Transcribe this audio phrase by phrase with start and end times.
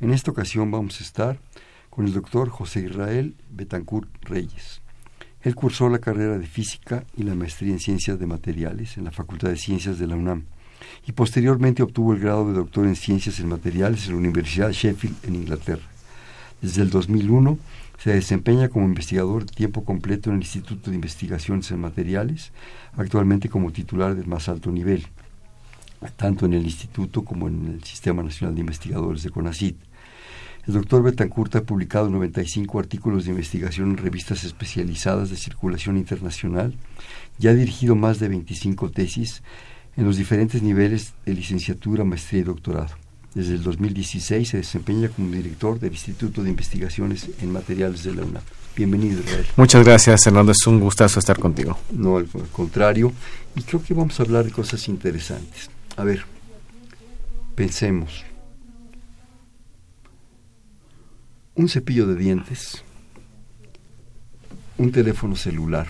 [0.00, 1.40] En esta ocasión vamos a estar
[1.90, 4.80] con el doctor José Israel Betancourt Reyes.
[5.42, 9.10] Él cursó la carrera de Física y la maestría en Ciencias de Materiales en la
[9.10, 10.44] Facultad de Ciencias de la UNAM
[11.06, 14.74] y posteriormente obtuvo el grado de doctor en Ciencias en Materiales en la Universidad de
[14.74, 15.82] Sheffield en Inglaterra.
[16.60, 17.58] Desde el 2001
[17.98, 22.52] se desempeña como investigador tiempo completo en el Instituto de Investigaciones en Materiales,
[22.96, 25.06] actualmente como titular del más alto nivel,
[26.10, 29.76] tanto en el instituto como en el Sistema Nacional de Investigadores de CONACYT.
[30.66, 36.74] El doctor Betancourt ha publicado 95 artículos de investigación en revistas especializadas de circulación internacional
[37.38, 39.42] y ha dirigido más de 25 tesis
[39.96, 42.94] en los diferentes niveles de licenciatura, maestría y doctorado.
[43.34, 48.22] Desde el 2016 se desempeña como director del Instituto de Investigaciones en Materiales de la
[48.22, 48.42] UNAM.
[48.76, 49.46] Bienvenido, Israel.
[49.56, 50.52] Muchas gracias, Hernando.
[50.52, 51.78] Es un gustazo estar contigo.
[51.90, 53.12] No, al contrario.
[53.56, 55.70] Y creo que vamos a hablar de cosas interesantes.
[55.96, 56.24] A ver,
[57.54, 58.24] pensemos.
[61.54, 62.82] Un cepillo de dientes,
[64.78, 65.86] un teléfono celular,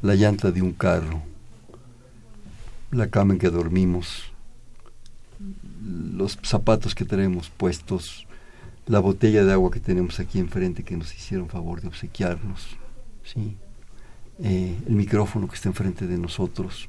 [0.00, 1.22] la llanta de un carro,
[2.90, 4.32] la cama en que dormimos,
[5.82, 8.26] los zapatos que tenemos puestos,
[8.86, 12.68] la botella de agua que tenemos aquí enfrente que nos hicieron favor de obsequiarnos,
[13.22, 13.56] ¿sí?
[14.38, 16.88] Eh, el micrófono que está enfrente de nosotros,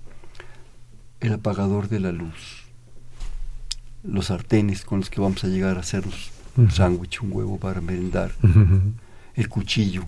[1.24, 2.66] el apagador de la luz,
[4.04, 7.82] los sartenes con los que vamos a llegar a hacernos un sándwich, un huevo para
[7.82, 8.32] merendar,
[9.34, 10.04] el cuchillo,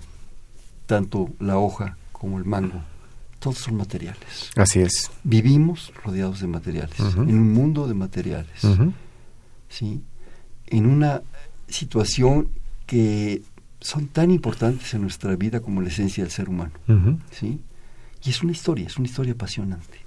[0.86, 2.82] tanto la hoja como el mango,
[3.40, 4.52] todos son materiales.
[4.56, 5.12] Así es.
[5.24, 8.62] Vivimos rodeados de materiales, en un mundo de materiales,
[9.70, 10.02] ¿sí?
[10.68, 11.22] En una
[11.68, 12.50] situación
[12.86, 13.42] que
[13.80, 16.74] son tan importantes en nuestra vida como la esencia del ser humano,
[17.32, 17.62] ¿sí?
[18.24, 20.05] Y es una historia, es una historia apasionante.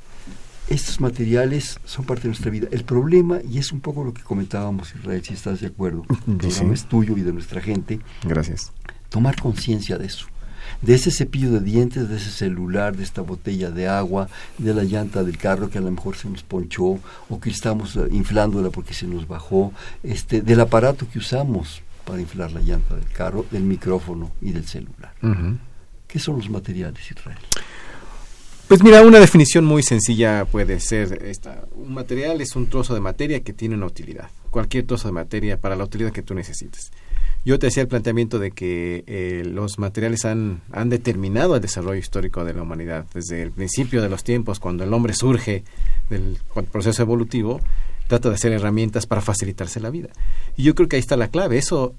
[0.70, 2.68] Estos materiales son parte de nuestra vida.
[2.70, 6.36] El problema, y es un poco lo que comentábamos, Israel, si estás de acuerdo, el
[6.36, 8.00] programa es tuyo y de nuestra gente.
[8.22, 8.72] Gracias.
[9.08, 10.26] Tomar conciencia de eso
[10.82, 14.84] de ese cepillo de dientes, de ese celular, de esta botella de agua, de la
[14.84, 16.98] llanta del carro que a lo mejor se nos ponchó
[17.28, 22.20] o que estamos eh, inflándola porque se nos bajó, este, del aparato que usamos para
[22.20, 25.12] inflar la llanta del carro, del micrófono y del celular.
[26.06, 27.38] ¿Qué son los materiales, Israel?
[28.68, 31.64] Pues mira, una definición muy sencilla puede ser esta.
[31.74, 34.28] Un material es un trozo de materia que tiene una utilidad.
[34.50, 36.92] Cualquier trozo de materia para la utilidad que tú necesites.
[37.46, 41.98] Yo te hacía el planteamiento de que eh, los materiales han, han determinado el desarrollo
[41.98, 43.06] histórico de la humanidad.
[43.14, 45.64] Desde el principio de los tiempos, cuando el hombre surge
[46.10, 46.36] del
[46.70, 47.60] proceso evolutivo,
[48.06, 50.10] trata de hacer herramientas para facilitarse la vida.
[50.58, 51.56] Y yo creo que ahí está la clave.
[51.56, 51.94] Eso,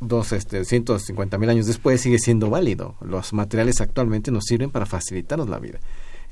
[0.00, 2.96] dos, este, 150 mil años después, sigue siendo válido.
[3.00, 5.78] Los materiales actualmente nos sirven para facilitarnos la vida.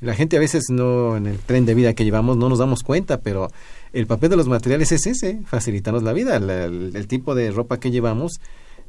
[0.01, 2.83] La gente a veces no, en el tren de vida que llevamos, no nos damos
[2.83, 3.49] cuenta, pero
[3.91, 6.37] el papel de los materiales es ese, facilitarnos la vida.
[6.37, 8.39] el, tipo de ropa que llevamos,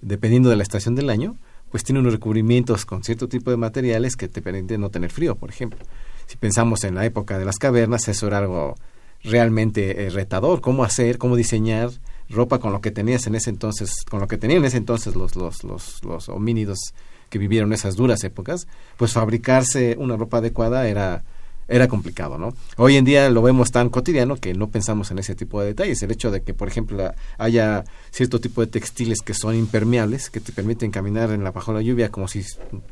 [0.03, 1.37] dependiendo de la estación del año,
[1.71, 5.35] pues tiene unos recubrimientos con cierto tipo de materiales que te permiten no tener frío,
[5.35, 5.81] por ejemplo.
[6.27, 8.77] Si pensamos en la época de las cavernas, eso era algo
[9.23, 11.91] realmente eh, retador, cómo hacer, cómo diseñar
[12.31, 15.17] ropa con lo que tenías en ese entonces, con lo que tenían en ese entonces
[15.17, 16.79] los, los, los, los homínidos
[17.29, 21.23] que vivieron esas duras épocas, pues fabricarse una ropa adecuada era
[21.71, 22.53] era complicado, ¿no?
[22.77, 26.03] Hoy en día lo vemos tan cotidiano que no pensamos en ese tipo de detalles.
[26.03, 30.41] El hecho de que, por ejemplo, haya cierto tipo de textiles que son impermeables, que
[30.41, 32.45] te permiten caminar en la bajo la lluvia como si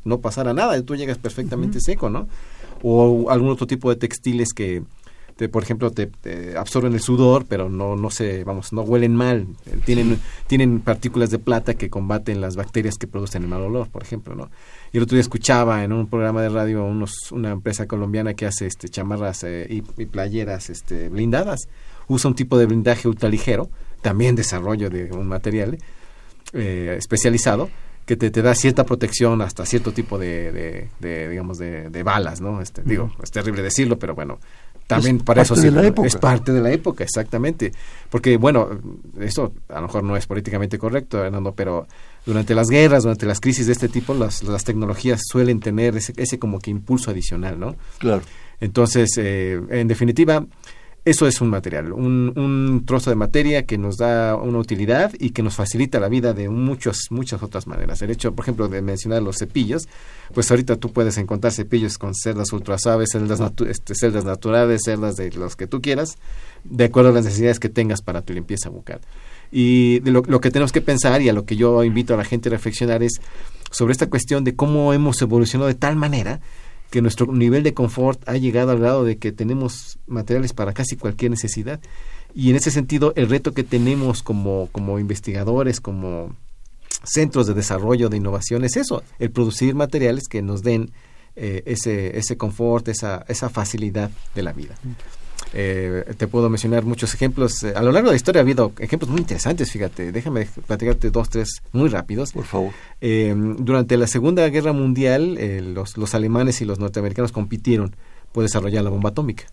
[0.04, 2.28] no pasara nada, y tú llegas perfectamente seco, ¿no?
[2.84, 4.84] O algún otro tipo de textiles que,
[5.48, 6.10] por ejemplo, te,
[6.56, 9.46] absorben el sudor, pero no, no se, vamos, no huelen mal.
[9.84, 10.18] Tienen,
[10.48, 14.34] tienen partículas de plata que combaten las bacterias que producen el mal olor, por ejemplo,
[14.34, 14.50] ¿no?
[14.92, 18.46] Y el otro día escuchaba en un programa de radio unos, una empresa colombiana que
[18.46, 21.68] hace este chamarras eh, y, playeras este, blindadas.
[22.08, 23.70] Usa un tipo de blindaje ultraligero,
[24.02, 25.78] también desarrollo de un material
[26.52, 27.68] eh, especializado,
[28.08, 32.40] que te, te, da cierta protección hasta cierto tipo de, de, digamos de, de, balas
[32.40, 34.38] no este, digo es terrible decirlo pero bueno
[34.88, 35.68] también para eso sí,
[36.02, 37.72] es parte de la época, exactamente.
[38.08, 38.70] Porque, bueno,
[39.20, 41.86] eso a lo mejor no es políticamente correcto, Hernando, pero
[42.24, 46.14] durante las guerras, durante las crisis de este tipo, las, las tecnologías suelen tener ese,
[46.16, 47.76] ese como que impulso adicional, ¿no?
[47.98, 48.22] Claro.
[48.60, 50.46] Entonces, eh, en definitiva,
[51.08, 55.30] Eso es un material, un, un, trozo de materia que nos da una utilidad y
[55.30, 58.02] que nos facilita la vida de muchas, muchas otras maneras.
[58.02, 59.88] El hecho, por ejemplo, de mencionar los cepillos,
[60.34, 65.30] pues ahorita tú puedes encontrar cepillos con cerdas ultra suaves, cerdas, este, naturales, cerdas de
[65.30, 66.18] los que tú quieras,
[66.64, 69.00] de acuerdo a las necesidades que tengas para tu limpieza bucal.
[69.50, 72.18] Y de lo, lo que tenemos que pensar y a lo que yo invito a
[72.18, 73.18] la gente a reflexionar es
[73.70, 76.42] sobre esta cuestión de cómo hemos evolucionado de tal manera
[76.90, 80.96] que nuestro nivel de confort ha llegado al grado de que tenemos materiales para casi
[80.96, 81.80] cualquier necesidad.
[82.34, 86.34] Y en ese sentido, el reto que tenemos como, como investigadores, como
[87.04, 90.92] centros de desarrollo de innovación es eso, el producir materiales que nos den
[91.36, 94.76] eh, ese, ese confort, esa, esa facilidad de la vida.
[95.54, 97.62] Eh, te puedo mencionar muchos ejemplos.
[97.62, 100.12] Eh, a lo largo de la historia ha habido ejemplos muy interesantes, fíjate.
[100.12, 102.32] Déjame platicarte dos, tres muy rápidos.
[102.32, 102.72] Por favor.
[103.00, 105.38] Eh, durante la Segunda Guerra Mundial,
[105.74, 107.96] los, los alemanes y los norteamericanos compitieron
[108.32, 109.44] por desarrollar la bomba atómica.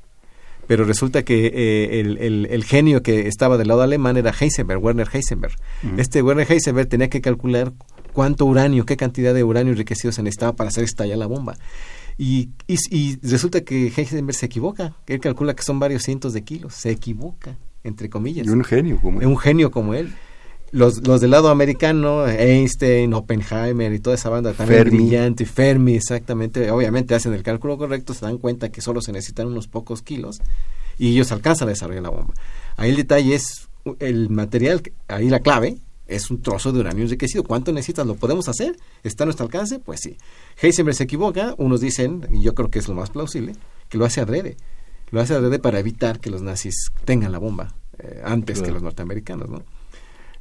[0.67, 5.53] Pero resulta que el, el, genio que estaba del lado alemán era Heisenberg, Werner Heisenberg.
[5.97, 7.71] Este Werner Heisenberg tenía que calcular
[8.13, 11.55] cuánto uranio, qué cantidad de uranio enriquecido se necesitaba para hacer estallar la bomba.
[12.17, 14.95] Y, y, resulta que Heisenberg se equivoca.
[15.07, 16.73] Él calcula que son varios cientos de kilos.
[16.73, 18.47] Se equivoca, entre comillas.
[18.47, 19.27] Y un genio como él.
[19.27, 20.13] Un genio como él.
[20.71, 24.97] Los, los del lado americano, Einstein, Oppenheimer y toda esa banda también Fermi.
[24.97, 29.47] brillante, Fermi, exactamente, obviamente hacen el cálculo correcto, se dan cuenta que solo se necesitan
[29.47, 30.41] unos pocos kilos
[30.97, 32.33] y ellos alcanzan a desarrollar la bomba.
[32.75, 33.69] Ahí el detalle es
[33.99, 37.43] el material, ahí la clave, es un trozo de uranio enriquecido.
[37.43, 38.05] ¿Cuánto necesitas?
[38.05, 38.77] ¿Lo podemos hacer?
[39.03, 39.79] ¿Está a nuestro alcance?
[39.79, 40.17] Pues sí.
[40.61, 43.53] Heisenberg se equivoca, unos dicen, y yo creo que es lo más plausible,
[43.89, 44.57] que lo hace adrede.
[45.11, 48.67] Lo hace adrede para evitar que los nazis tengan la bomba eh, antes claro.
[48.67, 49.63] que los norteamericanos, ¿no?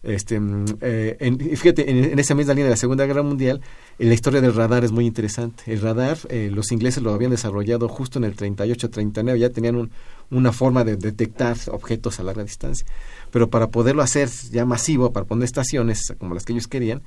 [0.04, 0.38] Este,
[0.82, 3.62] eh, en, fíjate, en, en, esa misma línea de la Segunda Guerra Mundial,
[3.98, 5.64] en la historia del radar es muy interesante.
[5.66, 9.90] El radar, eh, los ingleses lo habían desarrollado justo en el 38-39, ya tenían un,
[10.30, 12.86] una forma de detectar objetos a larga distancia.
[13.30, 17.02] Pero para poderlo hacer ya masivo, para poner estaciones como las que ellos querían,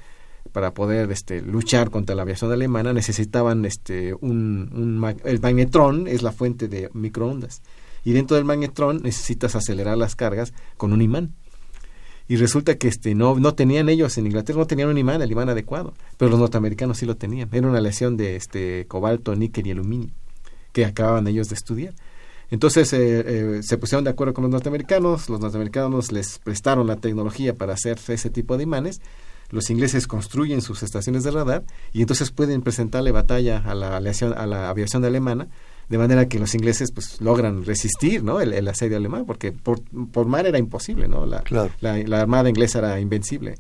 [0.52, 6.22] para poder este, luchar contra la aviación alemana, necesitaban este, un, un, el magnetrón, es
[6.22, 7.62] la fuente de microondas.
[8.04, 11.34] Y dentro del magnetrón necesitas acelerar las cargas con un imán
[12.28, 15.32] y resulta que este no no tenían ellos en Inglaterra no tenían un imán el
[15.32, 19.68] imán adecuado pero los norteamericanos sí lo tenían era una lesión de este cobalto níquel
[19.68, 20.10] y aluminio
[20.74, 21.94] que acababan ellos de estudiar
[22.50, 26.98] entonces eh, eh, se pusieron de acuerdo con los norteamericanos los norteamericanos les prestaron la
[26.98, 29.02] tecnología para hacer ese tipo de imanes
[29.50, 31.64] los ingleses construyen sus estaciones de radar
[31.94, 35.48] y entonces pueden presentarle batalla a la aviación, a la aviación alemana
[35.90, 39.82] de manera que los ingleses pues logran resistir no el, el asedio alemán porque por,
[40.12, 41.72] por, mar era imposible no la, claro.
[41.80, 43.56] la, la, armada inglesa era invencible.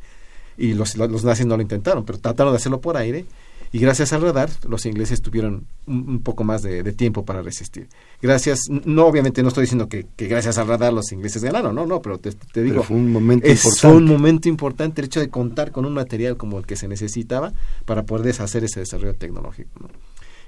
[0.59, 3.25] Y los, los nazis no lo intentaron pero trataron de hacerlo por aire
[3.71, 7.41] y gracias al radar los ingleses tuvieron un, un poco más de, de, tiempo para
[7.41, 7.89] resistir
[8.21, 11.85] gracias no obviamente no estoy diciendo que, que, gracias al radar los ingleses ganaron no
[11.85, 13.97] no pero te, te digo pero fue un momento es importante.
[13.97, 17.53] un momento importante el hecho de contar con un material como el que se necesitaba
[17.85, 19.89] para poder deshacer ese desarrollo tecnológico ¿no?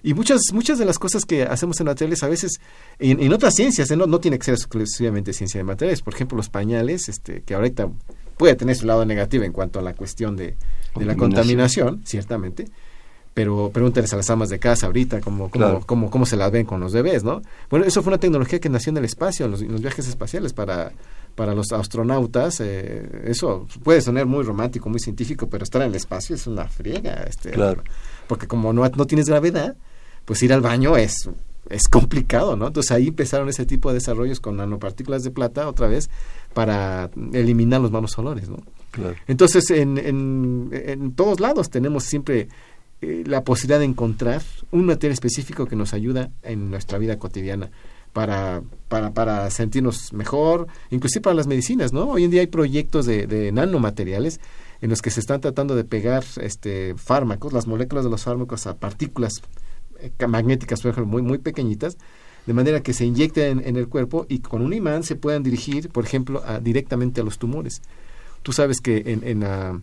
[0.01, 2.59] y muchas muchas de las cosas que hacemos en materiales a veces
[2.99, 3.97] en, en otras ciencias ¿eh?
[3.97, 7.53] no, no tiene que ser exclusivamente ciencia de materiales por ejemplo los pañales este que
[7.53, 7.89] ahorita
[8.37, 10.55] puede tener su lado negativo en cuanto a la cuestión de,
[10.95, 12.65] de la contaminación ciertamente
[13.39, 15.83] pero pregúntales a las amas de casa ahorita cómo, cómo, Claro.
[15.85, 17.41] cómo, cómo se las ven con los bebés, ¿no?
[17.69, 20.09] Bueno, eso fue una tecnología que nació en el espacio, en los, en los viajes
[20.09, 20.91] espaciales para,
[21.35, 22.59] para los astronautas.
[22.59, 26.65] Eh, eso puede sonar muy romántico, muy científico, pero estar en el espacio es una
[26.67, 27.13] friega.
[27.29, 27.81] Este, Claro.
[28.27, 29.77] Porque como no, no tienes gravedad,
[30.25, 31.29] pues ir al baño es,
[31.69, 32.67] es complicado, ¿no?
[32.67, 36.09] Entonces ahí empezaron ese tipo de desarrollos con nanopartículas de plata, otra vez,
[36.53, 38.57] para eliminar los malos olores, ¿no?
[38.91, 39.15] Claro.
[39.27, 42.49] Entonces, en, en, en todos lados tenemos siempre
[43.01, 44.41] eh, la posibilidad de encontrar
[44.71, 47.71] un material específico que nos ayuda en nuestra vida cotidiana
[48.13, 52.09] para, para, para sentirnos mejor, inclusive para las medicinas, ¿no?
[52.09, 54.39] Hoy en día hay proyectos de, nanomateriales
[54.81, 58.67] en los que se están tratando de pegar este fármacos, las moléculas de los fármacos
[58.67, 59.41] a partículas
[59.99, 61.97] eh, magnéticas, por ejemplo, muy, muy pequeñitas,
[62.45, 65.43] de manera que se inyecten en, en, el cuerpo y con un imán se puedan
[65.43, 67.81] dirigir, por ejemplo, a, directamente a los tumores.
[68.41, 69.81] Tú sabes que en, en, uh,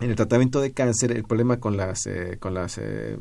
[0.00, 3.16] en el tratamiento de cáncer el problema con las eh, con las eh,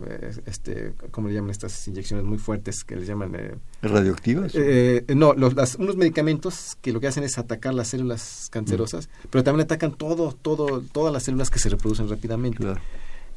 [0.45, 5.33] este cómo le llaman estas inyecciones muy fuertes que les llaman eh, radioactivas eh, no
[5.33, 9.27] los, las, unos medicamentos que lo que hacen es atacar las células cancerosas mm.
[9.29, 12.81] pero también atacan todo todo todas las células que se reproducen rápidamente claro.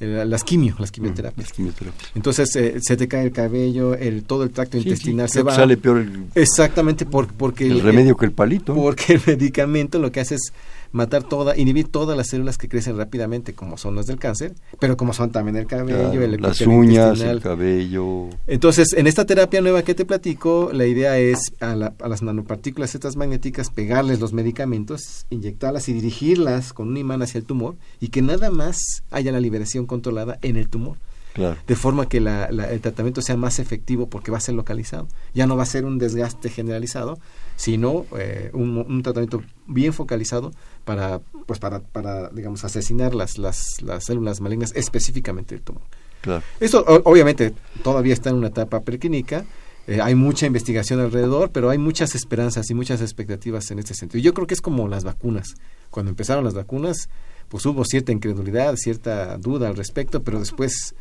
[0.00, 1.36] Eh, las quimio, las quimioterapias.
[1.36, 2.10] Mm, las quimioterapias.
[2.14, 5.42] Entonces eh, se te cae el cabello, el todo el tracto sí, intestinal sí, se
[5.42, 5.54] va.
[5.54, 8.74] Sale peor el, Exactamente por, porque el, el remedio que el palito.
[8.74, 10.52] Porque el medicamento lo que hace es
[10.94, 14.96] matar toda, inhibir todas las células que crecen rápidamente, como son las del cáncer, pero
[14.96, 18.28] como son también el cabello, el las uñas, el cabello.
[18.46, 23.16] Entonces, en esta terapia nueva que te platico, la idea es a, las nanopartículas estas
[23.16, 28.22] magnéticas pegarles los medicamentos, inyectarlas y dirigirlas con un imán hacia el tumor y que
[28.22, 30.96] nada más haya la liberación controlada en el tumor.
[31.66, 35.08] De forma que el tratamiento sea más efectivo porque va a ser localizado.
[35.34, 37.18] Ya no va a ser un desgaste generalizado,
[37.56, 40.52] sino eh, un, tratamiento bien focalizado
[40.84, 45.82] para, pues para, para digamos, asesinar las, las, las células malignas específicamente del tumor.
[46.58, 49.44] Esto obviamente todavía está en una etapa preclínica,
[49.86, 54.22] eh, hay mucha investigación alrededor, pero hay muchas esperanzas y muchas expectativas en este sentido.
[54.22, 55.54] Yo creo que es como las vacunas.
[55.90, 57.10] Cuando empezaron las vacunas,
[57.48, 60.94] pues hubo cierta incredulidad, cierta duda al respecto, pero después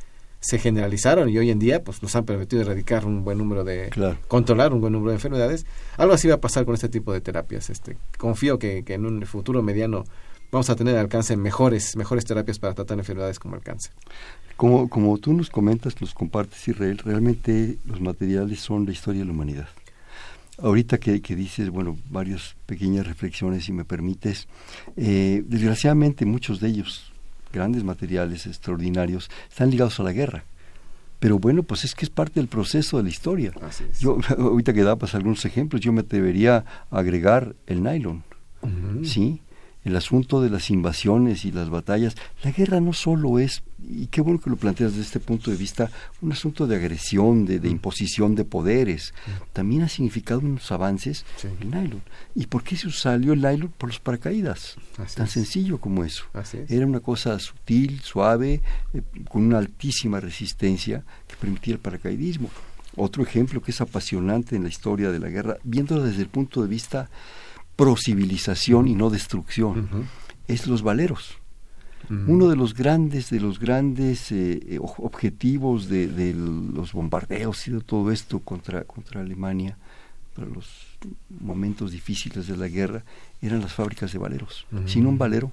[0.43, 3.89] se generalizaron y hoy en día pues nos han permitido erradicar un buen número de
[4.27, 5.65] controlar un buen número de enfermedades.
[5.95, 9.25] Algo así va a pasar con este tipo de terapias este confío que, en un
[9.25, 10.03] futuro mediano
[10.51, 13.93] vamos a tener alcance mejores mejores terapias para tratar enfermedades como el cáncer.
[14.57, 19.27] Como como tú nos comentas nos compartes Israel realmente los materiales son la historia de
[19.27, 19.69] la humanidad.
[20.57, 24.50] Ahorita que, que dices bueno varias pequeñas reflexiones si me permites
[24.97, 27.12] eh, desgraciadamente muchos de ellos
[27.53, 30.43] grandes materiales extraordinarios, están ligados a la guerra.
[31.19, 33.53] Pero bueno, pues es que es parte del proceso de la historia.
[34.01, 38.24] Yo, ahorita que dabas algunos ejemplos, yo me atrevería a agregar el nylon.
[39.03, 39.41] ¿Sí?
[39.83, 44.21] El asunto de las invasiones y las batallas, la guerra no solo es, y qué
[44.21, 48.35] bueno que lo planteas desde este punto de vista, un asunto de agresión, de, imposición
[48.35, 49.13] de poderes,
[49.51, 52.01] también ha significado unos avances el nylon.
[52.33, 53.73] ¿Y por qué se salió el nylon?
[53.77, 54.77] Por los paracaídas,
[55.15, 56.25] tan sencillo como eso.
[56.69, 58.61] Era una cosa sutil, suave,
[58.93, 62.49] eh, con una altísima resistencia que permitía el paracaidismo.
[62.95, 66.61] Otro ejemplo que es apasionante en la historia de la guerra, viéndolo desde el punto
[66.61, 67.09] de vista
[67.75, 70.07] procivilización y no destrucción,
[70.47, 71.37] es los valeros.
[72.09, 77.81] Uno de los grandes, de los grandes eh, eh, objetivos de, los bombardeos y de
[77.81, 79.77] todo esto contra, contra Alemania,
[80.35, 80.67] para los
[81.39, 83.03] momentos difíciles de la guerra,
[83.41, 84.65] eran las fábricas de valeros.
[84.85, 85.51] Sin un valero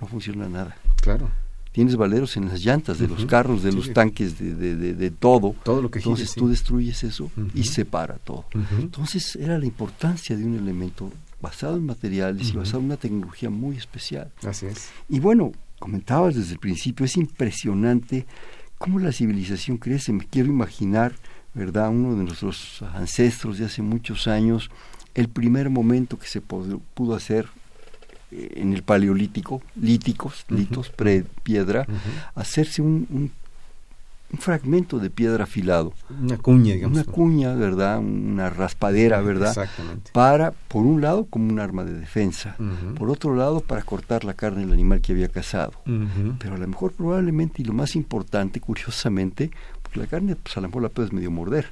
[0.00, 0.76] no funciona nada.
[1.00, 1.30] Claro
[1.76, 5.54] tienes valeros en las llantas de los carros, de los tanques, de, de, de, todo.
[5.62, 8.46] Todo lo que Entonces tú destruyes eso y separa todo.
[8.78, 13.50] Entonces era la importancia de un elemento basado en materiales y basado en una tecnología
[13.50, 14.32] muy especial.
[14.46, 14.90] Así es.
[15.08, 18.26] Y bueno, comentabas desde el principio, es impresionante
[18.78, 20.12] cómo la civilización crece.
[20.12, 21.14] Me quiero imaginar,
[21.54, 21.90] ¿verdad?
[21.90, 24.70] Uno de nuestros ancestros de hace muchos años,
[25.14, 27.48] el primer momento que se pudo hacer
[28.30, 31.86] eh, en el paleolítico, líticos, litos, pre-piedra,
[32.34, 33.30] hacerse un un
[34.38, 35.92] fragmento de piedra afilado.
[36.10, 36.98] Una cuña, digamos.
[36.98, 37.98] Una cuña, ¿verdad?
[37.98, 39.50] Una raspadera, ¿verdad?
[39.50, 40.10] Exactamente.
[40.12, 42.56] Para, por un lado, como un arma de defensa.
[42.98, 45.72] Por otro lado, para cortar la carne del animal que había cazado.
[46.38, 49.50] Pero a lo mejor, probablemente, y lo más importante, curiosamente,
[49.82, 51.66] porque la carne, pues a lo mejor la puedes medio morder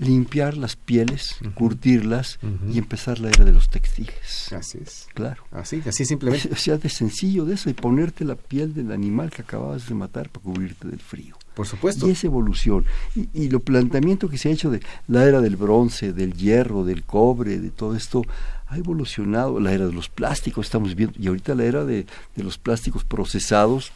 [0.00, 2.38] limpiar las pieles, curtirlas
[2.72, 4.50] y empezar la era de los textiles.
[4.52, 5.06] Así es.
[5.14, 5.44] Claro.
[5.52, 6.48] Así, así simplemente.
[6.52, 9.94] O sea, de sencillo de eso y ponerte la piel del animal que acababas de
[9.94, 11.36] matar para cubrirte del frío.
[11.60, 12.08] Por supuesto.
[12.08, 12.86] Y esa evolución.
[13.14, 16.84] Y, y lo planteamiento que se ha hecho de la era del bronce, del hierro,
[16.84, 18.22] del cobre, de todo esto,
[18.66, 19.60] ha evolucionado.
[19.60, 23.04] La era de los plásticos, estamos viendo, y ahorita la era de, de los plásticos
[23.04, 23.92] procesados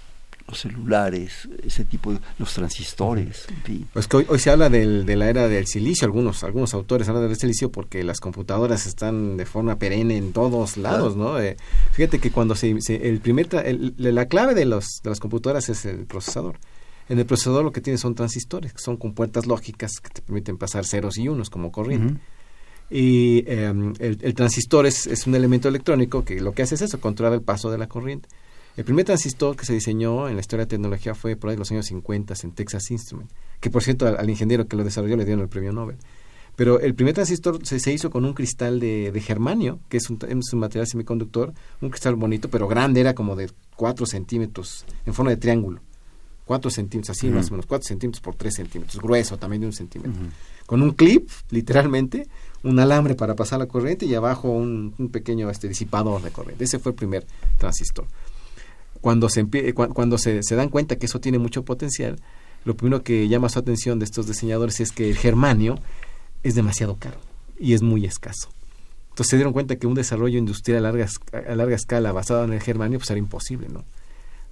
[0.47, 3.47] los celulares, ese tipo de los transistores,
[3.93, 7.29] Pues que hoy, se habla del, de la era del silicio, algunos algunos autores hablan
[7.29, 11.41] del silicio porque las computadoras están de forma perenne en todos lados, ¿no?
[11.41, 11.57] Eh,
[11.93, 13.49] fíjate que cuando se, el primer
[13.97, 16.57] la clave de los de las computadoras es el procesador.
[17.09, 20.57] En el procesador lo que tiene son transistores, que son compuertas lógicas que te permiten
[20.57, 22.21] pasar ceros y unos como corriente.
[22.91, 26.83] Y em, el, el, transistor es, es un elemento electrónico que lo que hace es
[26.83, 28.29] eso, controlar el paso de la corriente.
[28.77, 31.61] El primer transistor que se diseñó en la historia de tecnología fue por ahí en
[31.61, 35.25] los años 50 en Texas Instruments, que por cierto al, ingeniero que lo desarrolló le
[35.25, 35.97] dieron el premio Nobel.
[36.57, 40.19] Pero el primer transistor se, hizo con un cristal de, germanio, que es un,
[40.55, 45.37] material semiconductor, un cristal bonito, pero grande, era como de 4 centímetros, en forma de
[45.37, 45.81] triángulo.
[46.45, 49.73] 4 centímetros, así más o menos, 4 centímetros por 3 centímetros, grueso también de un
[49.73, 50.23] centímetro.
[50.67, 52.29] Con un clip, literalmente,
[52.63, 56.65] un alambre para pasar la corriente y abajo un, un pequeño este, disipador de corriente.
[56.65, 57.27] Ese fue el primer
[57.59, 58.07] transistor
[59.05, 62.17] cuando se, cuando se, dan cuenta que eso tiene mucho potencial,
[62.65, 65.79] lo primero que llama su atención de estos diseñadores es que el germanio
[66.43, 67.19] es demasiado caro
[67.59, 68.49] y es muy escaso.
[69.11, 72.55] Entonces se dieron cuenta que un desarrollo industrial a larga, a larga escala basado en
[72.55, 73.85] el germanio pues era imposible, ¿no?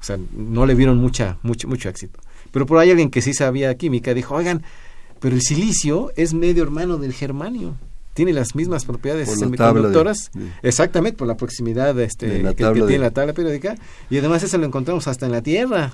[0.03, 2.19] O sea, no le vieron mucha, mucho, mucho éxito.
[2.51, 4.65] Pero por ahí alguien que sí sabía química dijo, oigan,
[5.21, 7.77] pero el silicio es medio hermano del germanio.
[8.13, 10.33] tiene las mismas propiedades semiconductoras,
[10.63, 13.77] exactamente por la proximidad este, que, tiene la tabla periódica,
[14.11, 15.93] y además eso lo encontramos hasta en la Tierra.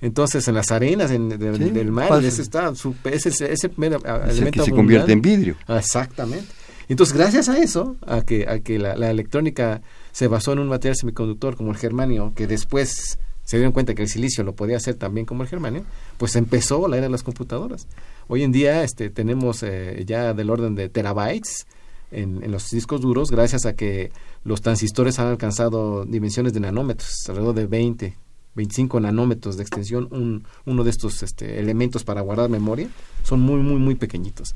[0.00, 2.72] Entonces, en las arenas en, del mar, ese está,
[3.04, 5.56] es ese, primer elemento que se convierte en vidrio.
[5.68, 6.46] Exactamente.
[6.88, 9.82] Entonces, gracias a eso, a que, a que la, electrónica
[10.12, 14.02] se basó en un material semiconductor como el germanio, que después se dieron cuenta que
[14.02, 15.84] el silicio lo podía hacer también como el germanio,
[16.16, 17.86] pues empezó la era de las computadoras.
[18.28, 21.66] Hoy en día este, tenemos eh, ya del orden de terabytes
[22.10, 24.12] en, en, los discos duros, gracias a que
[24.44, 28.16] los transistores han alcanzado dimensiones de nanómetros, alrededor de 20,
[28.54, 32.88] 25 nanómetros de extensión, un, uno de estos este, elementos para guardar memoria,
[33.22, 34.54] son muy, muy, muy pequeñitos.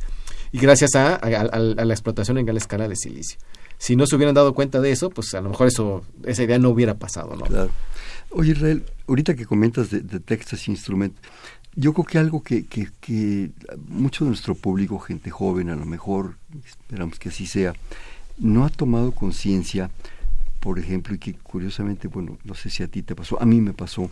[0.53, 3.39] Y gracias a, la explotación en gran escala de silicio.
[3.79, 6.59] Si no se hubieran dado cuenta de eso, pues a lo mejor eso, esa idea
[6.59, 7.45] no hubiera pasado, ¿no?
[7.45, 7.71] Claro.
[8.39, 11.17] Oye, Israel, ahorita que comentas de, de Texas Instrument,
[11.75, 13.51] yo creo que algo que, que, que
[13.89, 17.73] mucho de nuestro público, gente joven, a lo mejor, esperamos que así sea,
[18.39, 19.91] no ha tomado conciencia
[20.67, 23.61] por ejemplo, y que curiosamente, bueno, no sé si a ti te pasó, a mí
[23.61, 24.11] me pasó.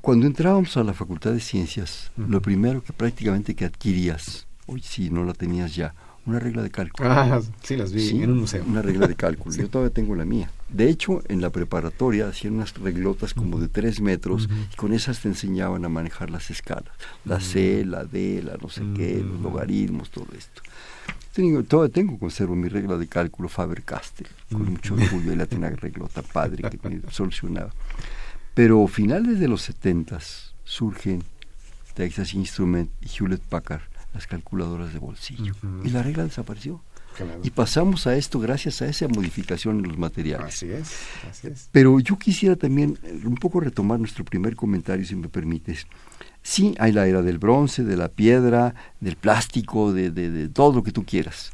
[0.00, 5.10] Cuando entrábamos a la Facultad de Ciencias, lo primero que prácticamente que adquirías, hoy sí,
[5.10, 5.92] no la tenías ya,
[6.28, 7.10] una regla de cálculo.
[7.10, 8.62] Ah, sí, las vi en un museo.
[8.66, 9.54] Una regla de cálculo.
[9.56, 10.50] Yo todavía tengo la mía.
[10.68, 15.20] De hecho, en la preparatoria hacían unas reglotas como de tres metros y con esas
[15.20, 16.92] te enseñaban a manejar las escalas.
[17.24, 20.62] La C, la D, la no sé qué, los logaritmos, todo esto.
[21.32, 25.70] Tengo, todavía tengo, conservo mi regla de cálculo Faber-Castell, con mucho orgullo, y la tenía
[25.70, 27.70] reglota padre que me solucionaba.
[28.54, 30.18] Pero finales de los 70
[30.64, 31.22] surgen
[31.94, 33.82] Texas Instrument y Hewlett Packard,
[34.18, 35.54] las calculadoras de bolsillo.
[35.84, 36.82] Y la regla desapareció.
[37.44, 40.56] Y pasamos a esto gracias a esa modificación en los materiales.
[40.56, 40.92] Así es,
[41.30, 41.68] así es.
[41.70, 45.86] Pero yo quisiera también eh, un poco retomar nuestro primer comentario, si me permites.
[46.42, 50.82] Sí, hay la era del bronce, de la piedra, del plástico, de, de, todo lo
[50.82, 51.52] que tú quieras.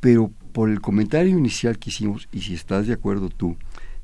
[0.00, 3.56] Pero por el comentario inicial que hicimos, y si estás de acuerdo tú,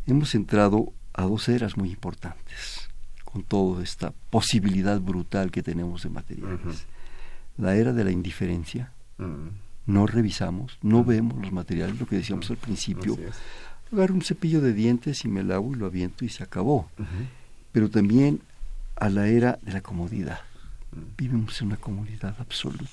[0.06, 2.90] hemos entrado a dos eras muy importantes,
[3.24, 6.86] con toda esta posibilidad brutal que tenemos de materiales.
[7.56, 8.92] La era de la indiferencia,
[9.86, 13.16] no revisamos, no vemos los materiales, lo que decíamos al principio.
[13.92, 16.90] Agarro un cepillo de dientes y me lavo y lo aviento y se acabó.
[17.72, 18.40] Pero también
[18.96, 20.40] a la era de la comodidad.
[21.16, 22.86] Vivimos en una comodidad absoluta.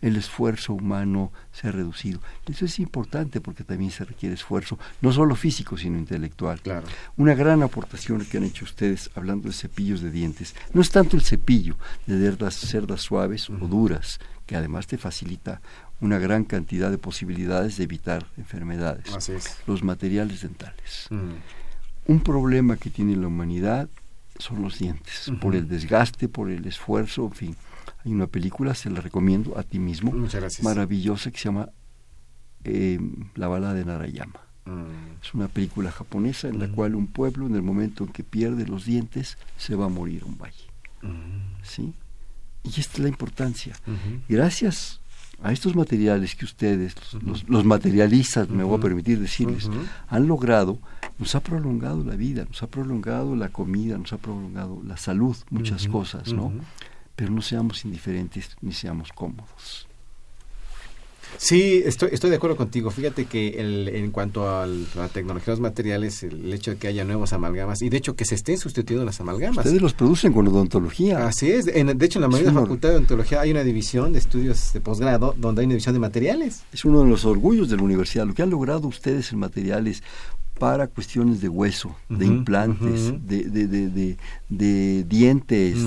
[0.00, 2.20] El esfuerzo humano se ha reducido.
[2.46, 6.60] Eso es importante porque también se requiere esfuerzo, no solo físico, sino intelectual.
[6.60, 6.86] Claro.
[7.16, 10.54] Una gran aportación que han hecho ustedes hablando de cepillos de dientes.
[10.72, 12.18] No es tanto el cepillo de
[12.50, 15.60] cerdas, suaves o duras, que además te facilita
[16.00, 19.30] una gran cantidad de posibilidades de evitar enfermedades.
[19.66, 21.08] Los materiales dentales.
[22.06, 23.88] Un problema que tiene la humanidad
[24.38, 27.56] son los dientes, por el desgaste, por el esfuerzo, en fin.
[28.04, 30.12] Hay una película, se la recomiendo a ti mismo,
[30.62, 31.70] maravillosa, que se llama
[32.64, 32.98] eh,
[33.34, 34.40] La bala de Narayama.
[34.64, 35.22] Mm.
[35.22, 38.66] Es una película japonesa en la cual un pueblo, en el momento en que pierde
[38.66, 40.66] los dientes, se va a morir un valle.
[41.02, 41.62] Mm.
[41.62, 41.92] ¿Sí?
[42.62, 43.74] Y esta es la importancia.
[44.28, 45.00] Gracias
[45.42, 46.94] a estos materiales que ustedes,
[47.46, 49.70] los, materialistas, me voy a permitir decirles,
[50.08, 50.78] han logrado,
[51.18, 55.36] nos ha prolongado la vida, nos ha prolongado la comida, nos ha prolongado la salud,
[55.50, 56.52] muchas cosas, ¿no?
[57.16, 59.87] Pero no seamos indiferentes ni seamos cómodos.
[61.36, 62.90] Sí, estoy, estoy de acuerdo contigo.
[62.90, 66.88] Fíjate que el, en cuanto a la tecnología de los materiales, el hecho de que
[66.88, 69.64] haya nuevos amalgamas y de hecho que se estén sustituyendo las amalgamas.
[69.64, 71.26] Ustedes los producen con odontología.
[71.26, 71.66] Así es.
[71.66, 71.72] de
[72.04, 74.80] hecho, en la mayoría de la facultad de odontología hay una división de estudios de
[74.80, 76.64] posgrado donde hay una división de materiales.
[76.72, 78.26] Es uno de los orgullos de la universidad.
[78.26, 80.02] Lo que han logrado ustedes en materiales
[80.58, 84.16] para cuestiones de hueso, de implantes, de, de, de,
[84.48, 85.78] de, dientes,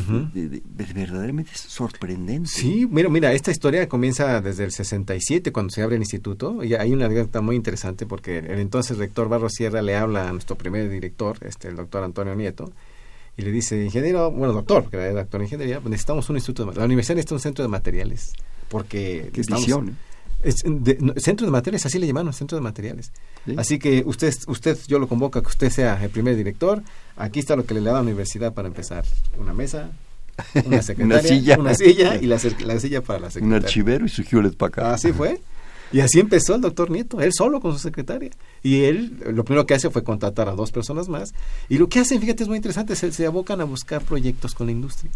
[0.94, 2.50] verdaderamente es sorprendente.
[2.50, 6.74] Sí, mira, mira, esta historia comienza desde el 67 cuando se abre el instituto y
[6.74, 10.56] hay una anécdota muy interesante porque el entonces rector Barros Sierra le habla a nuestro
[10.58, 12.72] primer director, este, el doctor Antonio Nieto,
[13.38, 16.78] y le dice, ingeniero, bueno, doctor, porque era doctor en ingeniería, necesitamos un instituto, de,
[16.78, 18.34] la universidad necesita un centro de materiales,
[18.70, 19.30] porque...
[19.34, 20.11] Qué visión, ¿eh?
[21.18, 23.12] Centro de materiales, así le llamaron, centro de materiales.
[23.58, 26.82] Así que usted, usted, yo lo convoco a que usted sea el primer director.
[27.16, 29.06] Aquí está lo que le da la universidad para empezar.
[29.38, 29.92] Una mesa,
[30.66, 33.58] una secretaria, una silla, y la, silla para la secretaria.
[33.58, 34.94] Un archivero y su Hewlett Packard.
[34.94, 35.42] Así fue.
[35.94, 38.32] Y así empezó el doctor Nieto, él solo con su secretaria.
[38.64, 41.34] Y él lo primero que hace fue contratar a dos personas más.
[41.68, 44.68] Y lo que hacen, fíjate, es muy interesante, se, se abocan a buscar proyectos con
[44.68, 45.12] la industria,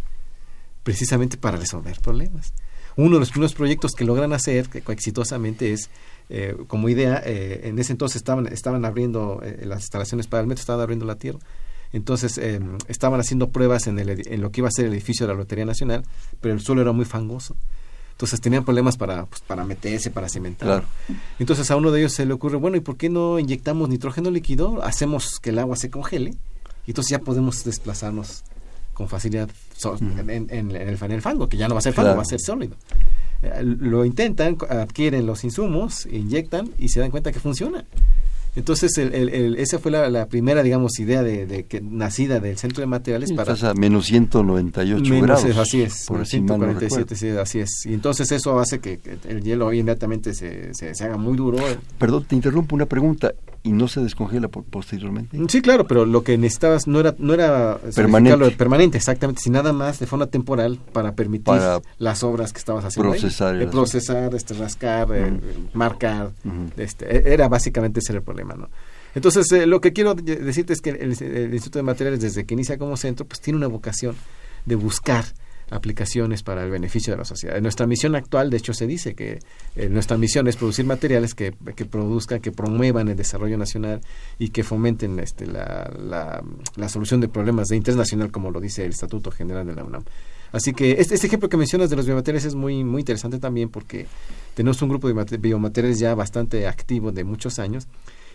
[0.83, 2.53] precisamente para resolver problemas.
[2.97, 5.89] Uno de los primeros proyectos que logran hacer que, exitosamente es,
[6.29, 10.47] eh, como idea, eh, en ese entonces estaban, estaban abriendo eh, las instalaciones para el
[10.47, 11.39] metro, estaban abriendo la tierra.
[11.93, 12.37] Entonces
[12.89, 15.37] estaban haciendo pruebas en, el, en lo que iba a ser el edificio de la
[15.37, 16.03] Lotería Nacional,
[16.41, 17.55] pero el suelo era muy fangoso.
[18.11, 20.67] Entonces tenían problemas para, pues, para meterse, para cimentar.
[20.67, 20.85] Claro.
[21.39, 24.29] Entonces a uno de ellos se le ocurre, bueno, ¿y por qué no inyectamos nitrógeno
[24.29, 24.83] líquido?
[24.83, 26.31] Hacemos que el agua se congele
[26.85, 28.43] y entonces ya podemos desplazarnos
[28.93, 31.81] con facilidad so- en, en- en el, en el fango, que ya no va a
[31.81, 32.17] ser fango, Claro.
[32.17, 32.75] va a ser sólido.
[33.41, 37.85] Eh, Lo intentan, adquieren los insumos, inyectan y se dan cuenta que funciona.
[38.55, 42.39] Entonces, el, el- el- esa fue la, la primera, digamos, idea de, de que nacida
[42.39, 45.57] del centro de materiales para Estás a menos 198 Menos, grados.
[45.57, 47.85] así es, Por menos así mal no 147, sí, así es.
[47.85, 51.57] Y entonces eso hace que, que el hielo inmediatamente se, se, se haga muy duro.
[51.99, 53.33] Perdón, te interrumpo una pregunta.
[53.65, 55.37] ¿Y no se descongela por- posteriormente?
[55.49, 58.51] Sí, claro, pero lo que necesitabas no era no era Permanente.
[58.51, 62.85] permanente, exactamente, sino nada más de forma temporal para permitir Para las obras que estabas
[62.85, 63.09] haciendo.
[63.11, 65.33] procesar Eh, procesar, este, rascar, eh,
[65.73, 66.31] marcar.
[66.77, 68.69] Este, e- era básicamente ese era el problema, ¿no?
[69.15, 72.45] Entonces, eh, lo que quiero de- decirte es que el, el Instituto de Materiales, desde
[72.45, 74.15] que inicia como centro, pues tiene una vocación
[74.65, 75.25] de buscar
[75.69, 77.59] aplicaciones para el beneficio de la sociedad.
[77.61, 79.39] Nuestra misión actual, de hecho, se dice que
[79.75, 84.01] eh, nuestra misión es producir materiales que, que produzcan, que promuevan el desarrollo nacional
[84.37, 85.91] y que fomenten este, la,
[86.75, 89.83] la, solución de problemas de interés nacional, como lo dice el Estatuto General de la
[89.83, 90.03] UNAM.
[90.51, 93.69] Así que este, este ejemplo que mencionas de los biomateriales es muy, muy interesante también
[93.69, 94.05] porque
[94.53, 97.87] tenemos un grupo de mate- biomateriales ya bastante activo de muchos años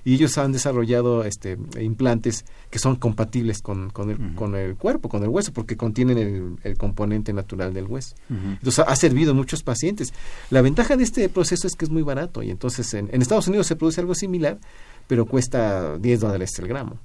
[0.04, 5.08] y ellos han desarrollado este implantes que son compatibles con, con, el, con el cuerpo,
[5.08, 8.14] con el hueso, porque contienen el, el componente natural del hueso.
[8.28, 10.12] Entonces ha servido a muchos pacientes.
[10.50, 13.48] La ventaja de este proceso es que es muy barato y entonces en, en Estados
[13.48, 14.58] Unidos se produce algo similar,
[15.06, 16.98] pero cuesta 10 dólares el gramo.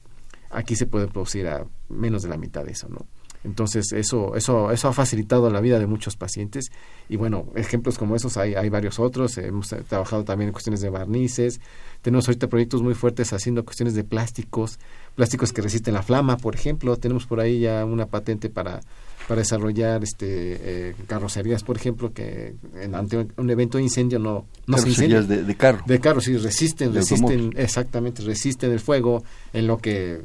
[0.52, 3.06] Aquí se puede producir a menos de la mitad de eso, ¿no?
[3.46, 6.72] Entonces eso eso eso ha facilitado la vida de muchos pacientes
[7.08, 10.90] y bueno, ejemplos como esos hay hay varios otros, hemos trabajado también en cuestiones de
[10.90, 11.62] barnices,
[12.02, 14.80] tenemos ahorita proyectos muy fuertes haciendo cuestiones de plásticos,
[15.14, 18.82] plásticos que resisten la flama, por ejemplo, tenemos por ahí ya una patente para
[19.28, 24.46] para desarrollar este eh, carrocerías, por ejemplo, que en, ante un evento de incendio no
[24.68, 25.18] no se incendia.
[25.18, 25.84] Carrocerías de, de carro.
[25.86, 27.58] De carros, sí, resisten, De resisten, automóvil.
[27.58, 30.22] exactamente, resisten el fuego en lo que...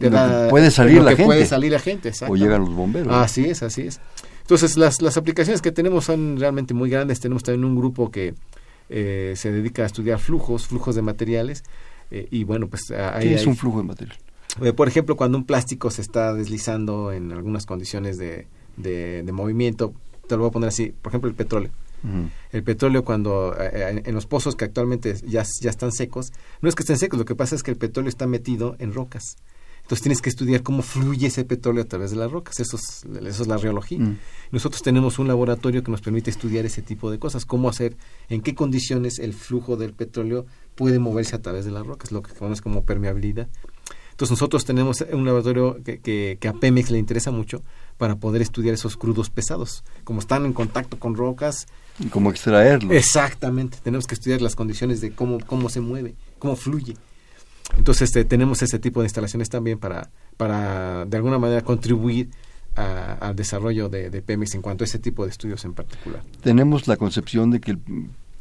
[0.00, 1.26] En puede salir en lo la que gente.
[1.26, 3.12] puede salir la gente, o llegan los bomberos.
[3.14, 4.00] Así es, así es.
[4.42, 7.20] Entonces, las, las aplicaciones que tenemos son realmente muy grandes.
[7.20, 8.34] Tenemos también un grupo que
[8.88, 11.64] eh, se dedica a estudiar flujos, flujos de materiales.
[12.10, 14.16] eh, y bueno, pues ahí ¿Qué es hay- un flujo de material?
[14.62, 18.46] eh, por ejemplo, cuando un plástico se está deslizando en algunas condiciones de,
[18.78, 19.92] de, de movimiento,
[20.26, 21.70] te lo voy a poner así, por ejemplo, el petróleo.
[22.52, 26.32] El petróleo cuando eh, en los pozos que actualmente ya, ya están secos,
[26.62, 28.94] no es que estén secos, lo que pasa es que el petróleo está metido en
[28.94, 29.36] rocas.
[29.88, 32.60] Entonces tienes que estudiar cómo fluye ese petróleo a través de las rocas.
[32.60, 33.98] Eso es, eso es la reología.
[33.98, 34.18] Mm.
[34.50, 37.96] Nosotros tenemos un laboratorio que nos permite estudiar ese tipo de cosas, cómo hacer,
[38.28, 42.20] en qué condiciones el flujo del petróleo puede moverse a través de las rocas, lo
[42.20, 43.48] que conocemos como permeabilidad.
[44.10, 47.62] Entonces nosotros tenemos un laboratorio que, que, que a Pemex le interesa mucho
[47.96, 49.84] para poder estudiar esos crudos pesados.
[50.04, 51.66] Como están en contacto con rocas,
[51.98, 52.92] Y ¿Cómo extraerlo?
[52.92, 56.94] Exactamente, tenemos que estudiar las condiciones de cómo, cómo se mueve, cómo fluye.
[57.76, 62.30] Entonces este, tenemos ese tipo de instalaciones también para, para de alguna manera contribuir
[62.76, 66.22] a- al desarrollo de, de Pemex en cuanto a ese tipo de estudios en particular.
[66.42, 67.76] Tenemos la concepción de que,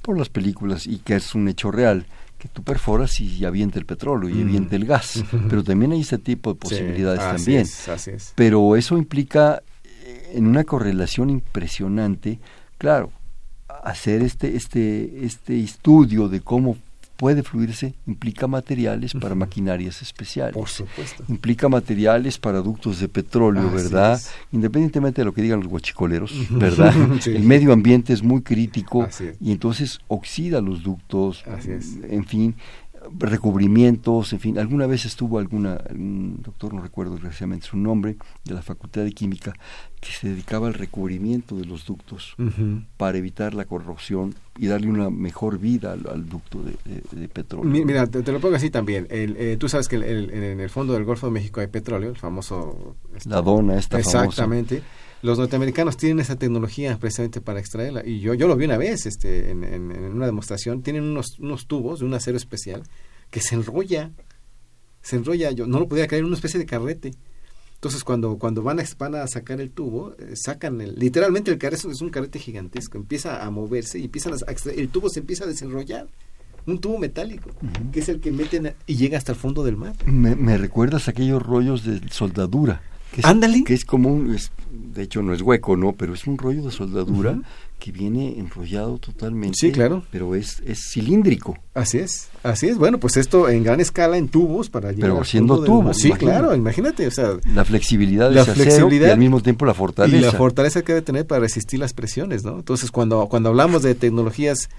[0.02, 2.06] por las películas, y que es un hecho real,
[2.38, 4.42] que tú perforas y avienta el petróleo y Mm.
[4.48, 5.24] avienta el gas.
[5.50, 7.62] Pero también hay ese tipo de posibilidades Sí, así también.
[7.64, 8.34] es, así es.
[8.36, 12.40] Pero eso implica, eh, en una correlación impresionante,
[12.78, 13.12] claro,
[13.84, 16.78] hacer este, este, este estudio de cómo
[17.18, 20.54] puede fluirse implica materiales para maquinarias especiales.
[20.54, 21.24] Por supuesto.
[21.28, 24.22] implica materiales para ductos de petróleo, ¿verdad?
[24.52, 26.32] Independientemente de lo que digan los guachicoleros.
[26.52, 26.94] ¿verdad?
[27.20, 27.32] Sí.
[27.32, 29.08] El medio ambiente es muy crítico
[29.42, 31.98] y entonces oxida los ductos, Así es.
[32.04, 32.56] en fin,
[33.18, 34.58] recubrimientos, en fin.
[34.60, 39.12] Alguna vez estuvo alguna, algún doctor, no recuerdo desgraciadamente su nombre, de la Facultad de
[39.12, 39.54] Química,
[40.00, 42.36] que se dedicaba al recubrimiento de los ductos
[42.98, 47.28] para evitar la corrosión y darle una mejor vida al, al ducto de, de- de
[47.28, 47.70] petróleo.
[47.72, 49.08] Mi- Mira, te, te lo pongo así también.
[49.10, 51.68] El, eh, tú sabes que el- el- en el fondo del Golfo de México hay
[51.68, 52.96] petróleo, el famoso...
[53.16, 54.44] este, La dona esta famosa.
[55.24, 58.06] Los norteamericanos tienen esa tecnología precisamente para extraerla.
[58.06, 60.84] Y yo, yo lo vi una vez este, en, en- en una demostración.
[60.84, 62.84] Tienen unos, unos tubos de un acero especial
[63.32, 64.12] que se enrolla.
[65.02, 65.52] Se enrolla.
[65.52, 67.14] Yo no lo podía creer, una especie de carrete.
[67.76, 71.58] Entonces, cuando, cuando van, a, van a sacar el tubo, eh, sacan el, literalmente el
[71.60, 74.38] carrete es un carrete gigantesco, empieza a moverse y empiezan a,
[74.72, 76.08] el tubo se empieza a desenrollar.
[76.66, 77.50] Un tubo metálico,
[77.94, 79.96] que es el que meten a- y llega hasta el fondo del mar.
[80.06, 83.64] Me, me recuerdas aquellos rollos de soldadura Que es, Ándale.
[83.64, 85.94] Que es como un, es- de hecho no es hueco, ¿no?
[85.94, 87.40] Pero es un rollo de soldadura
[87.80, 89.56] que viene enrollado totalmente.
[89.60, 90.04] Sí, claro.
[90.12, 91.58] Pero es, es cilíndrico.
[91.76, 92.78] Así es, así es.
[92.78, 95.98] Bueno, pues esto en gran escala en tubos para llegar Pero siendo tubos.
[95.98, 96.38] Sí, imagínate.
[96.40, 99.66] claro, imagínate, o sea, La flexibilidad de La ese acero flexibilidad y al mismo tiempo
[99.66, 100.18] la fortaleza.
[100.18, 102.58] y la fortaleza que debe tener para resistir las presiones, ¿no?
[102.58, 104.70] Entonces, cuando cuando hablamos de tecnologías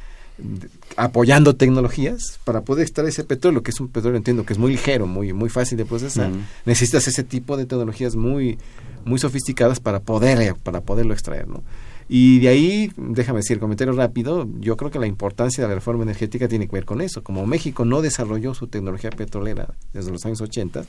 [0.97, 4.73] apoyando tecnologías para poder extraer ese petróleo, que es un petróleo entiendo que es muy
[4.73, 6.31] ligero, muy muy fácil de procesar,
[6.65, 8.59] necesitas ese tipo de tecnologías muy
[9.05, 11.63] muy sofisticadas para poder para poderlo extraer, ¿no?
[12.11, 16.05] Y de ahí, déjame decir, comentario rápido, yo creo que la importancia de la reforma
[16.05, 17.23] energética tiene que ver con eso.
[17.23, 20.87] Como México no desarrolló su tecnología petrolera desde los años 80, Ujú.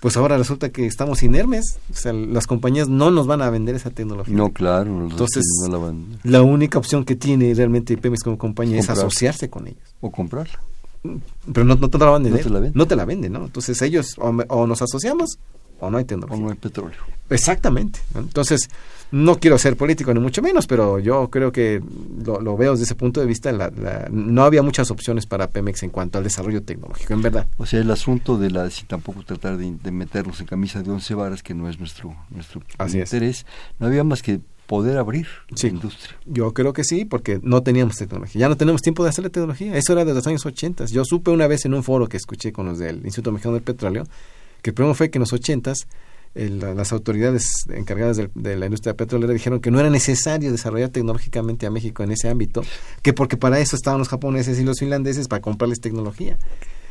[0.00, 3.76] pues ahora resulta que estamos inermes, o sea, las compañías no nos van a vender
[3.76, 4.34] esa tecnología.
[4.34, 5.08] No, claro.
[5.08, 9.48] Entonces, no la van- La única opción que tiene realmente Pemex como compañía es asociarse
[9.50, 9.94] con ellos.
[10.00, 10.58] O comprarla.
[11.52, 12.42] Pero no, no te la van a No vender.
[12.44, 12.72] te la venden.
[12.78, 13.44] No te la venden, ¿no?
[13.46, 15.38] Entonces ellos o nos asociamos
[15.80, 16.42] o no hay O tecnología.
[16.44, 16.98] no hay petróleo.
[17.30, 18.00] Exactamente.
[18.16, 18.68] Entonces,
[19.12, 21.80] no quiero ser político ni mucho menos, pero yo creo que
[22.24, 23.50] lo, lo veo desde ese punto de vista.
[23.52, 27.46] la- la- no había muchas opciones para Pemex en cuanto al desarrollo tecnológico, en verdad.
[27.58, 30.90] O sea, el asunto de la, si tampoco tratar de, de meternos en camisa de
[30.90, 33.12] once varas, que no es nuestro, nuestro Así es.
[33.12, 33.46] interés,
[33.78, 35.68] no había más que poder abrir Sí.
[35.68, 36.16] la industria.
[36.26, 38.40] Yo creo que sí, porque no teníamos tecnología.
[38.40, 39.76] Ya no tenemos tiempo de hacer la tecnología.
[39.76, 40.84] Eso era de los años 80.
[40.86, 43.64] Yo supe una vez en un foro que escuché con los del Instituto Mexicano del
[43.64, 44.04] Petróleo,
[44.62, 45.72] que el problema fue que en los 80
[46.34, 51.70] las autoridades encargadas de, la industria petrolera dijeron que no era necesario desarrollar tecnológicamente a
[51.70, 52.62] México en ese ámbito,
[53.02, 56.38] que porque para eso estaban los japoneses y los finlandeses para comprarles tecnología.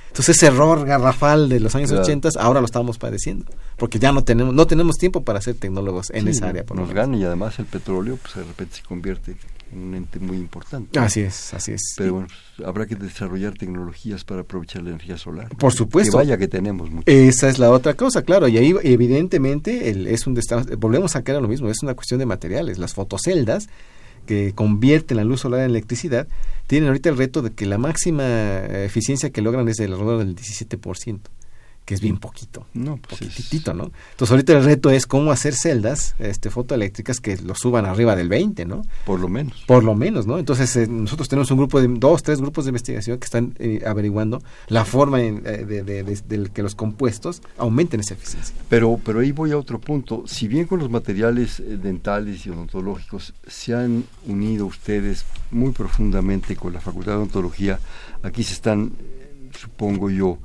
[0.09, 2.03] Entonces ese error garrafal de los años Claro.
[2.03, 3.45] 80 ahora lo estamos padeciendo,
[3.77, 6.65] porque ya no tenemos no tenemos tiempo para ser tecnólogos en Sí, esa área.
[6.65, 9.35] por Nos gana y además el petróleo, pues de repente se convierte
[9.73, 10.99] un ente muy importante.
[10.99, 11.81] Así es, así es.
[11.97, 12.27] Pero bueno,
[12.57, 15.49] pues, habrá que desarrollar tecnologías para aprovechar la energía solar.
[15.57, 16.11] Por supuesto.
[16.11, 17.03] Que vaya que tenemos mucho.
[17.05, 20.39] Esa es la otra cosa, claro, y ahí evidentemente el, es un
[20.77, 22.77] volvemos a caer a lo mismo, es una cuestión de materiales.
[22.77, 23.69] Las fotoceldas
[24.25, 26.27] que convierten la luz solar en electricidad
[26.67, 30.19] tienen ahorita el reto de que la máxima eh, eficiencia que logran es del alrededor
[30.19, 31.19] del 17%,
[31.89, 32.67] que es bien poquito.
[32.75, 33.85] No, pues es- Poquitito, ¿no?
[34.11, 38.29] Entonces ahorita el reto es cómo hacer celdas este, fotoeléctricas que lo suban arriba del
[38.29, 38.83] 20, ¿no?
[39.07, 39.63] por lo menos.
[39.65, 40.37] Por lo menos, ¿no?
[40.37, 43.81] Entonces, eh, nosotros tenemos un grupo de dos, tres grupos de investigación que están eh,
[43.87, 48.55] averiguando la forma en, eh, de, de- que los compuestos aumenten esa eficiencia.
[48.69, 50.25] Pero, pero ahí voy a otro punto.
[50.27, 56.55] Si bien con los materiales eh, dentales y odontológicos se han unido ustedes muy profundamente
[56.55, 57.79] con la Facultad de Odontología,
[58.21, 58.91] aquí se están,
[59.59, 60.37] supongo yo,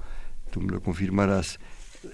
[0.55, 1.59] tú me lo confirmarás,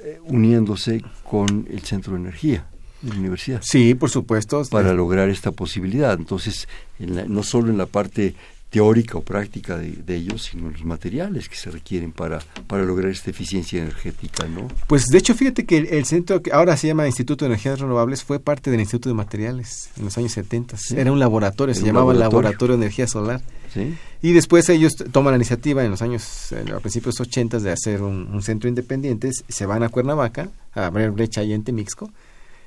[0.03, 2.64] eh, uniéndose con el Centro de Energía
[3.03, 4.62] de la universidad Sí, por supuesto.
[4.70, 6.14] para lograr esta posibilidad.
[6.18, 6.66] Entonces,
[6.98, 8.35] en la- no solo en la parte
[8.70, 13.11] teórica o práctica de, de ellos, sino los materiales que se requieren para, para lograr
[13.11, 14.68] esta eficiencia energética, ¿no?
[14.87, 17.80] Pues de hecho, fíjate que el, el centro que ahora se llama Instituto de Energías
[17.80, 20.76] Renovables fue parte del Instituto de Materiales en los años 70.
[20.76, 20.94] Sí.
[20.96, 22.42] Era un laboratorio, se un llamaba laboratorio.
[22.42, 23.42] Laboratorio de Energía Solar.
[23.74, 23.94] ¿Sí?
[24.22, 28.28] Y después ellos toman la iniciativa en los años, a principios 80 de hacer un,
[28.33, 32.11] un centro independiente, se van a Cuernavaca, a abrir brecha ahí en Temixco,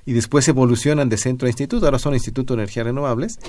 [0.05, 3.39] y después evolucionan de centro a instituto, ahora son Instituto de Energías Renovables,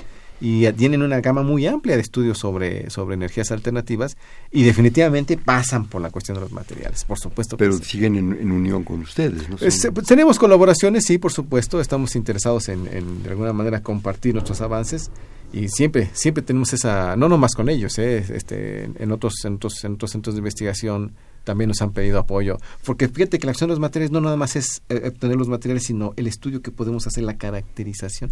[0.41, 4.17] y tienen una gama muy amplia de estudios sobre, sobre energías alternativas,
[4.51, 7.55] y definitivamente pasan por la cuestión de los materiales, por supuesto.
[7.57, 7.83] que Pero sí.
[7.85, 9.55] siguen en, en unión con ustedes, ¿no?
[9.61, 11.79] Es- pues, tenemos colaboraciones, sí, por supuesto.
[11.79, 15.09] Estamos interesados en, en, de alguna manera compartir nuestros avances
[15.53, 19.83] y siempre, siempre tenemos esa, no nomás con ellos, eh, este, en otros, en otros,
[19.85, 21.13] en otros centros de investigación
[21.45, 24.35] también nos han pedido apoyo, porque fíjate que la acción de los materiales no nada
[24.35, 28.31] más es eh, obtener los materiales, sino el estudio que podemos hacer, la caracterización.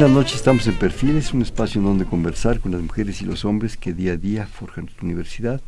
[0.00, 3.44] Buenas noches, estamos en Perfiles, un espacio en donde conversar con las mujeres y los
[3.44, 5.60] hombres que día a día forjan nuestra universidad.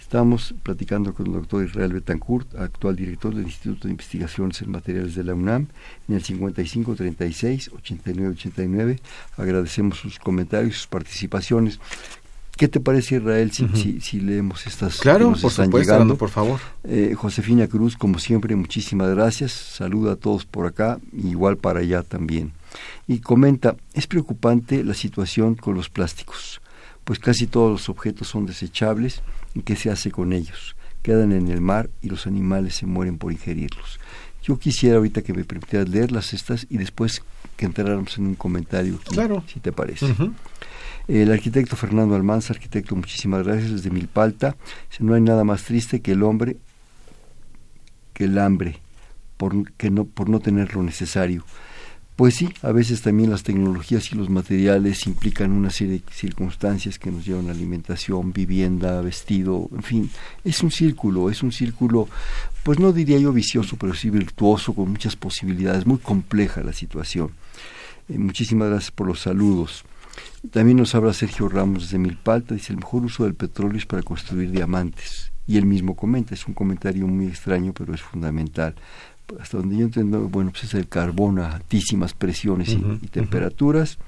[0.00, 5.14] Estamos platicando con el doctor Israel Betancourt, actual director del Instituto de Investigaciones en Materiales
[5.14, 5.68] de la UNAM,
[6.08, 8.98] en el 5536-8989.
[9.36, 11.78] Agradecemos sus comentarios, y sus participaciones.
[12.56, 16.58] ¿Qué te parece, Israel, si, si, leemos estas Claro, por supuesto, por favor.
[16.84, 19.52] Eh, Josefina Cruz, como siempre, muchísimas gracias.
[19.52, 22.52] Saluda a todos por acá, igual para allá también.
[23.06, 26.62] Y comenta, es preocupante la situación con los plásticos,
[27.04, 29.22] pues casi todos los objetos son desechables
[29.54, 30.76] y ¿qué se hace con ellos?
[31.02, 34.00] Quedan en el mar y los animales se mueren por ingerirlos.
[34.42, 37.22] Yo quisiera ahorita que me permitieras leerlas estas y después
[37.56, 39.44] que entráramos en un comentario, claro.
[39.46, 40.06] si te parece.
[41.08, 44.56] El arquitecto Fernando Almanza, arquitecto, muchísimas gracias desde Milpalta.
[44.98, 46.56] No hay nada más triste que el hombre,
[48.12, 48.78] que el hambre,
[49.36, 51.44] por, que no, por no tener lo necesario.
[52.16, 56.98] Pues sí, a veces también las tecnologías y los materiales implican una serie de circunstancias
[56.98, 60.10] que nos llevan a alimentación, vivienda, vestido, en fin,
[60.42, 62.08] es un círculo, es un círculo,
[62.62, 67.32] pues no diría yo vicioso, pero sí virtuoso, con muchas posibilidades, muy compleja la situación.
[68.08, 69.84] Eh, muchísimas gracias por los saludos.
[70.50, 74.02] También nos habla Sergio Ramos desde Milpalta, dice el mejor uso del petróleo es para
[74.02, 75.32] construir diamantes.
[75.46, 78.74] Y él mismo comenta, es un comentario muy extraño, pero es fundamental.
[79.40, 83.98] Hasta donde yo entiendo, bueno, pues es el carbón a altísimas presiones y, temperaturas,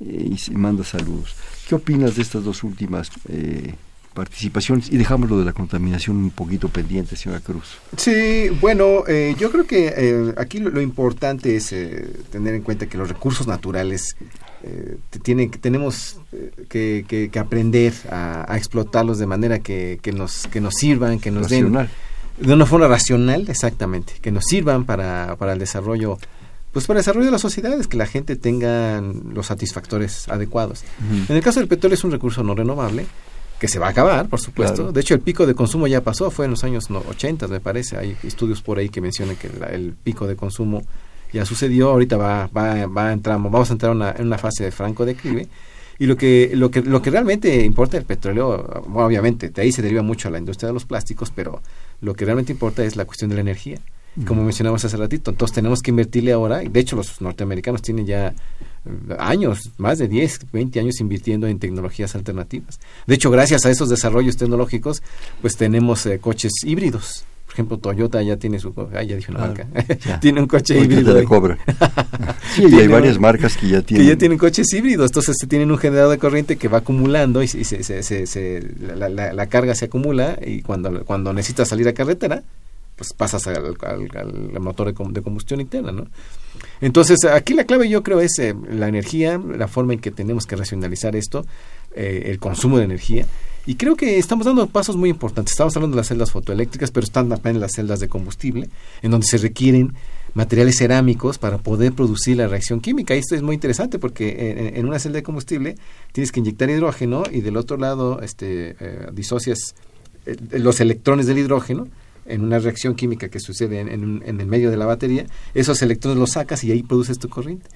[0.00, 1.34] eh, y se manda saludos.
[1.68, 3.74] ¿Qué opinas de estas dos últimas eh,
[4.14, 7.76] participaciones y dejamos lo de la contaminación un poquito pendiente, señora Cruz.
[7.96, 12.86] Sí, bueno, eh, yo creo que eh, aquí lo, importante es eh, tener en cuenta
[12.86, 14.16] que los recursos naturales
[15.22, 16.18] tienen, tenemos
[16.70, 21.50] que, que, aprender a, explotarlos de manera que, que, nos, que nos sirvan, que nos
[21.50, 21.76] den
[22.38, 26.18] de una forma racional, exactamente, que nos sirvan para, para el desarrollo
[26.72, 30.82] pues para el desarrollo de las sociedades, que la gente tenga los satisfactores adecuados.
[31.28, 33.06] En el caso del petróleo es un recurso no renovable,
[33.64, 34.92] que se va a acabar, por supuesto.
[34.92, 37.96] De hecho, el pico de consumo ya pasó, fue en los años 80, me parece.
[37.96, 40.82] Hay estudios por ahí que mencionan que el pico de consumo
[41.32, 41.88] ya sucedió.
[41.88, 45.48] Ahorita va, va, va a entrar, vamos a entrar en una fase de franco declive.
[45.98, 49.80] Y lo que, lo que, lo que realmente importa el petróleo, obviamente, de ahí se
[49.80, 51.62] deriva mucho a la industria de los plásticos, pero
[52.02, 53.78] lo que realmente importa es la cuestión de la energía
[54.26, 55.30] como mencionamos hace ratito.
[55.30, 58.34] Entonces tenemos que invertirle ahora, de hecho los norteamericanos tienen ya
[59.18, 62.80] años, más de 10, 20 años invirtiendo en tecnologías alternativas.
[63.06, 65.02] De hecho, gracias a esos desarrollos tecnológicos,
[65.40, 67.24] pues tenemos eh, coches híbridos.
[67.46, 68.74] Por ejemplo, Toyota ya tiene su...
[68.94, 69.66] Ah, ya dije una marca.
[70.20, 71.14] tiene un coche híbrido.
[71.14, 71.56] De cobra.
[72.54, 74.06] sí, y hay varias marcas que ya tienen...
[74.06, 75.10] Que ya tienen coches híbridos.
[75.10, 79.08] Entonces, se tienen un generador de corriente que va acumulando y, se, se, se, la,
[79.08, 82.42] la, la, carga se acumula y cuando, cuando necesita salir a carretera,
[82.96, 83.76] pues pasas al,
[84.60, 86.06] motor de, combustión interna, ¿no?
[86.80, 90.46] Entonces, aquí la clave yo creo es eh, la energía, la forma en que tenemos
[90.46, 91.44] que racionalizar esto,
[91.94, 93.26] eh, el consumo de energía.
[93.66, 95.52] Y creo que estamos dando pasos muy importantes.
[95.52, 98.68] Estamos hablando de las celdas fotoeléctricas, pero están también las celdas de combustible,
[99.02, 99.94] en donde se requieren
[100.34, 103.14] materiales cerámicos para poder producir la reacción química.
[103.14, 105.76] Y esto es muy interesante porque en, una celda de combustible
[106.12, 109.74] tienes que inyectar hidrógeno y del otro lado este, eh, disocias
[110.50, 111.86] los electrones del hidrógeno
[112.26, 116.32] en una reacción química que sucede en, el medio de la batería, esos electrones los
[116.32, 117.68] sacas y ahí produces tu corriente.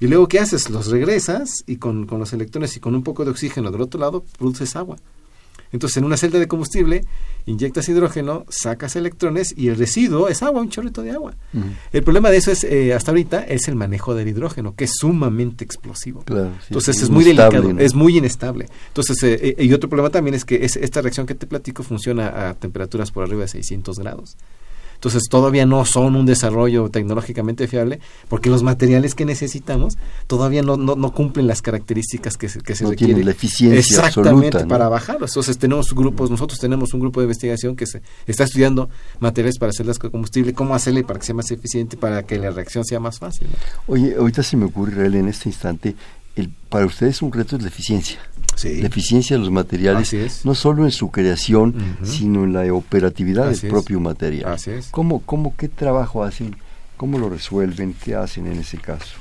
[0.00, 0.68] Y luego, ¿qué haces?
[0.70, 4.00] Los regresas y con, con los electrones y con un poco de oxígeno del otro
[4.00, 4.96] lado produces agua.
[5.72, 7.04] Entonces, en una celda de combustible,
[7.46, 11.34] inyectas hidrógeno, sacas electrones y el residuo es agua, un chorrito de agua.
[11.92, 14.92] El problema de eso es, eh, hasta ahorita, es el manejo del hidrógeno, que es
[14.94, 16.24] sumamente explosivo.
[16.68, 18.68] Entonces, es, muy delicado, es muy inestable.
[18.88, 21.82] Entonces, eh, eh, y otro problema también es que es, esta reacción que te platico
[21.82, 24.36] funciona a temperaturas por arriba de 600 grados.
[25.02, 27.98] Entonces todavía no son un desarrollo tecnológicamente fiable
[28.28, 29.98] porque los materiales que necesitamos
[30.28, 33.24] todavía no, no, cumplen las características que se, que se no requieren.
[33.24, 35.32] la eficiencia Exactamente, para bajarlos.
[35.32, 39.70] Entonces tenemos grupos, nosotros tenemos un grupo de investigación que se está estudiando materiales para
[39.70, 43.00] hacerlas con combustible, cómo hacerle para que sea más eficiente, para que la reacción sea
[43.00, 43.48] más fácil.
[43.88, 45.96] Oye, ahorita se me ocurre, en este instante,
[46.36, 48.18] el, para ustedes un reto es la eficiencia.
[48.64, 53.70] La eficiencia de los materiales, no solo en su creación, sino en la operatividad del
[53.70, 54.52] propio material.
[54.52, 54.88] Así es.
[54.90, 56.56] ¿Cómo, cómo, ¿Qué trabajo hacen?
[56.96, 57.94] ¿Cómo lo resuelven?
[57.94, 59.16] ¿Qué hacen en ese caso?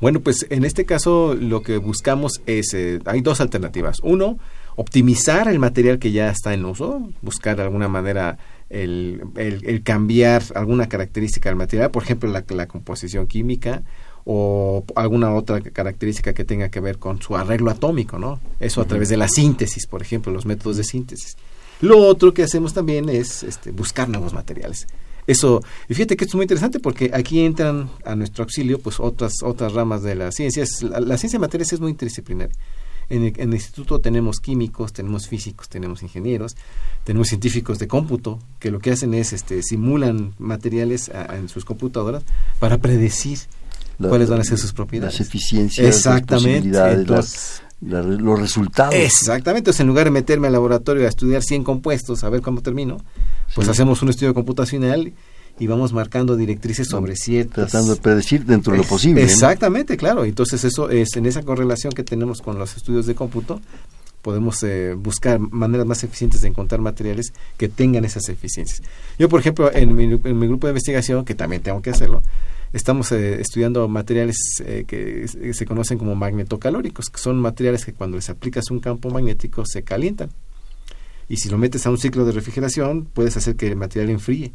[0.00, 4.00] Bueno, pues en este caso lo que buscamos es, eh, hay dos alternativas.
[4.02, 4.38] Uno,
[4.74, 8.38] optimizar el material que ya está en uso, buscar de alguna manera
[8.68, 13.82] el, el, cambiar alguna característica del material, por ejemplo la, la composición química
[14.24, 18.40] o alguna otra característica que tenga que ver con su arreglo atómico, ¿no?
[18.60, 21.36] Eso a través de la síntesis, por ejemplo, los métodos de síntesis.
[21.80, 24.86] Lo otro que hacemos también es este, buscar nuevos materiales.
[25.26, 28.98] Eso, y fíjate que esto es muy interesante porque aquí entran a nuestro auxilio pues
[28.98, 30.64] otras otras ramas de la ciencia.
[30.82, 32.54] La, la ciencia de materiales es muy interdisciplinaria.
[33.08, 36.56] En el, en el, instituto tenemos químicos, tenemos físicos, tenemos ingenieros,
[37.04, 41.64] tenemos científicos de cómputo que lo que hacen es este, simulan materiales a, en sus
[41.64, 42.22] computadoras
[42.58, 43.38] para predecir
[43.98, 45.18] la, cuáles van a ser sus propiedades.
[45.18, 46.30] Las eficiencias, Exactamente.
[46.30, 48.94] las posibilidades, Entonces, la, la, los resultados.
[48.94, 49.70] Exactamente.
[49.70, 52.98] Entonces, en lugar de meterme al laboratorio a estudiar 100 compuestos, a ver cómo termino,
[53.54, 53.70] pues sí.
[53.70, 55.12] hacemos un estudio computacional
[55.58, 59.98] y vamos marcando directrices sobre ciertas tratando de predecir dentro de lo posible exactamente ¿no?
[59.98, 63.60] claro entonces eso es en esa correlación que tenemos con los estudios de cómputo
[64.22, 68.82] podemos eh, buscar maneras más eficientes de encontrar materiales que tengan esas eficiencias.
[69.18, 72.22] Yo por ejemplo en mi, en mi grupo de investigación que también tengo que hacerlo
[72.72, 78.16] estamos eh, estudiando materiales eh, que se conocen como magnetocalóricos que son materiales que cuando
[78.16, 80.30] les aplicas un campo magnético se calientan.
[81.28, 84.52] Y si lo metes a un ciclo de refrigeración puedes hacer que el material enfríe.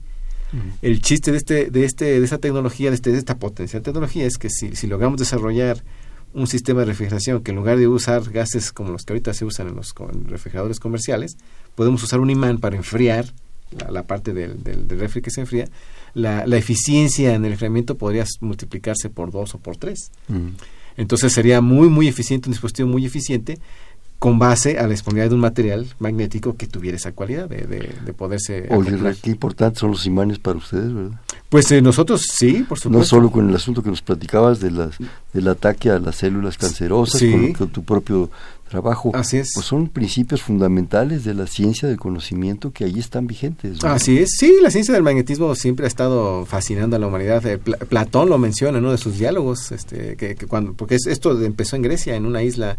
[0.82, 4.26] El chiste de este de este de esta tecnología de, este, de esta potencial tecnología
[4.26, 5.84] es que si, si, logramos desarrollar
[6.34, 9.46] un sistema de refrigeración que en lugar de usar gases como los que ahorita se
[9.46, 9.94] usan en los
[10.26, 11.38] refrigeradores comerciales
[11.76, 13.26] podemos usar un imán para enfriar
[13.72, 15.68] la, la parte del, del, del, refri que se enfría
[16.14, 20.12] la, la, eficiencia en el enfriamiento podría multiplicarse por dos o por tres.
[20.30, 20.52] Uh
[20.98, 23.60] entonces sería muy muy eficiente un dispositivo muy eficiente
[24.20, 27.94] con base a la disponibilidad de un material magnético que tuviera esa cualidad de, de,
[28.04, 28.68] de poderse...
[28.72, 31.20] Oye, qué importantes son los imanes para ustedes, ¿verdad?
[31.50, 32.90] Pues eh, nosotros sí, por supuesto.
[32.90, 34.96] No solo con el asunto que nos platicabas de las,
[35.32, 37.32] del ataque a las células cancerosas, sí.
[37.32, 38.30] con, con, tu propio
[38.70, 39.12] trabajo.
[39.14, 39.52] Así es.
[39.54, 43.82] Pues son principios fundamentales de la ciencia del conocimiento que ahí están vigentes.
[43.86, 44.32] Así es.
[44.38, 47.46] Sí, la ciencia del magnetismo siempre ha estado fascinando a la humanidad.
[47.46, 50.96] Eh, Pl Platón lo menciona en uno de sus diálogos, este, que, que cuando, porque
[50.96, 52.78] es, esto empezó en Grecia, en una isla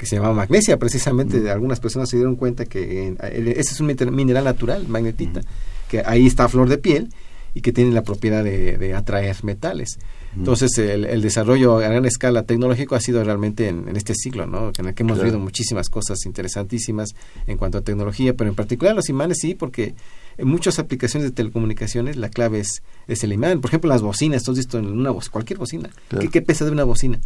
[0.00, 1.48] que se llamaba magnesia, precisamente mm.
[1.48, 5.44] algunas personas se dieron cuenta que en, ese es un mineral natural, magnetita, mm.
[5.90, 7.10] que ahí está a flor de piel
[7.52, 9.98] y que tiene la propiedad de, de atraer metales.
[10.34, 10.38] Mm.
[10.38, 14.46] Entonces, el, el, desarrollo a gran escala tecnológico ha sido realmente en, en este siglo,
[14.46, 14.72] ¿no?
[14.78, 15.24] En el que hemos claro.
[15.24, 17.10] visto muchísimas cosas interesantísimas
[17.46, 19.94] en cuanto a tecnología, pero en particular los imanes sí, porque
[20.38, 23.60] en muchas aplicaciones de telecomunicaciones la clave es, es el imán.
[23.60, 25.90] Por ejemplo, las bocinas, tú has visto en una cualquier bocina.
[26.08, 26.22] Claro.
[26.22, 27.20] ¿Qué, ¿Qué pesa de una bocina?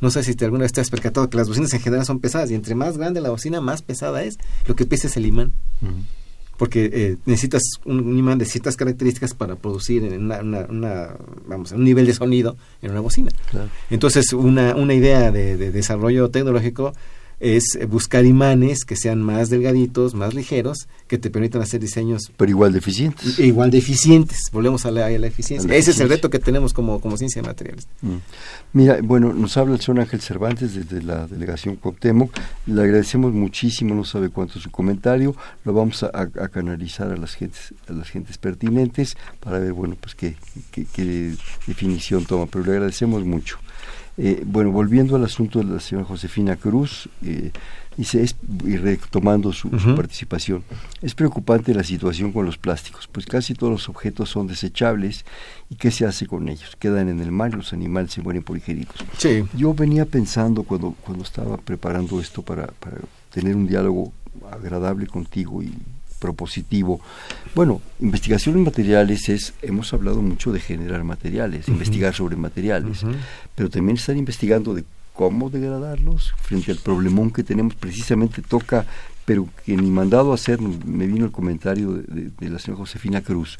[0.00, 2.20] No sé si te alguna vez te has percatado que las bocinas en general son
[2.20, 4.38] pesadas y entre más grande la bocina, más pesada es.
[4.66, 5.52] Lo que pesa es el imán.
[5.82, 6.02] Uh -huh.
[6.58, 11.16] Porque eh, necesitas un, un, imán de ciertas características para producir en una, una, una,
[11.46, 13.30] vamos, un nivel de sonido en una bocina.
[13.50, 13.68] Claro.
[13.90, 16.94] Entonces, una, una idea de, de desarrollo tecnológico
[17.38, 22.32] es buscar imanes que sean más delgaditos, más ligeros, que te permitan hacer diseños.
[22.36, 23.38] Pero igual de eficientes.
[23.38, 24.50] Igual de eficientes.
[24.52, 25.66] Volvemos a la, a la eficiencia.
[25.68, 25.92] A la Ese eficiencia.
[25.92, 27.86] es el reto que tenemos como, como ciencia de materiales.
[28.02, 28.16] Mm.
[28.72, 32.32] Mira, bueno, nos habla el señor Ángel Cervantes desde la delegación Cuauhtémoc.
[32.66, 35.34] Le agradecemos muchísimo, no sabe cuánto su comentario.
[35.64, 39.96] Lo vamos a, a, canalizar a las gentes, a las gentes pertinentes para ver, bueno,
[40.00, 40.36] pues qué,
[40.70, 41.34] qué, qué
[41.66, 42.46] definición toma.
[42.46, 43.58] Pero le agradecemos mucho.
[44.18, 47.52] Eh, bueno, volviendo al asunto de la señora Josefina Cruz, eh,
[47.96, 49.80] dice, es, y retomando su, uh -huh.
[49.80, 50.64] su, participación,
[51.02, 55.24] es preocupante la situación con los plásticos, pues casi todos los objetos son desechables
[55.68, 56.76] y ¿qué se hace con ellos?
[56.78, 58.56] Quedan en el mar y los animales se mueren por.
[59.18, 59.44] Sí.
[59.54, 62.96] Yo venía pensando cuando, cuando estaba preparando esto para, para
[63.30, 64.12] tener un diálogo
[64.50, 65.74] agradable contigo y
[66.18, 67.00] propositivo.
[67.54, 71.74] Bueno, investigación en materiales es, hemos hablado mucho de generar materiales, uh -huh.
[71.74, 73.16] investigar sobre materiales, uh -huh.
[73.54, 78.84] pero también estar investigando de cómo degradarlos frente al problemón que tenemos, precisamente toca,
[79.24, 82.80] pero que ni mandado a hacer, me vino el comentario de, de, de la señora
[82.80, 83.58] Josefina Cruz.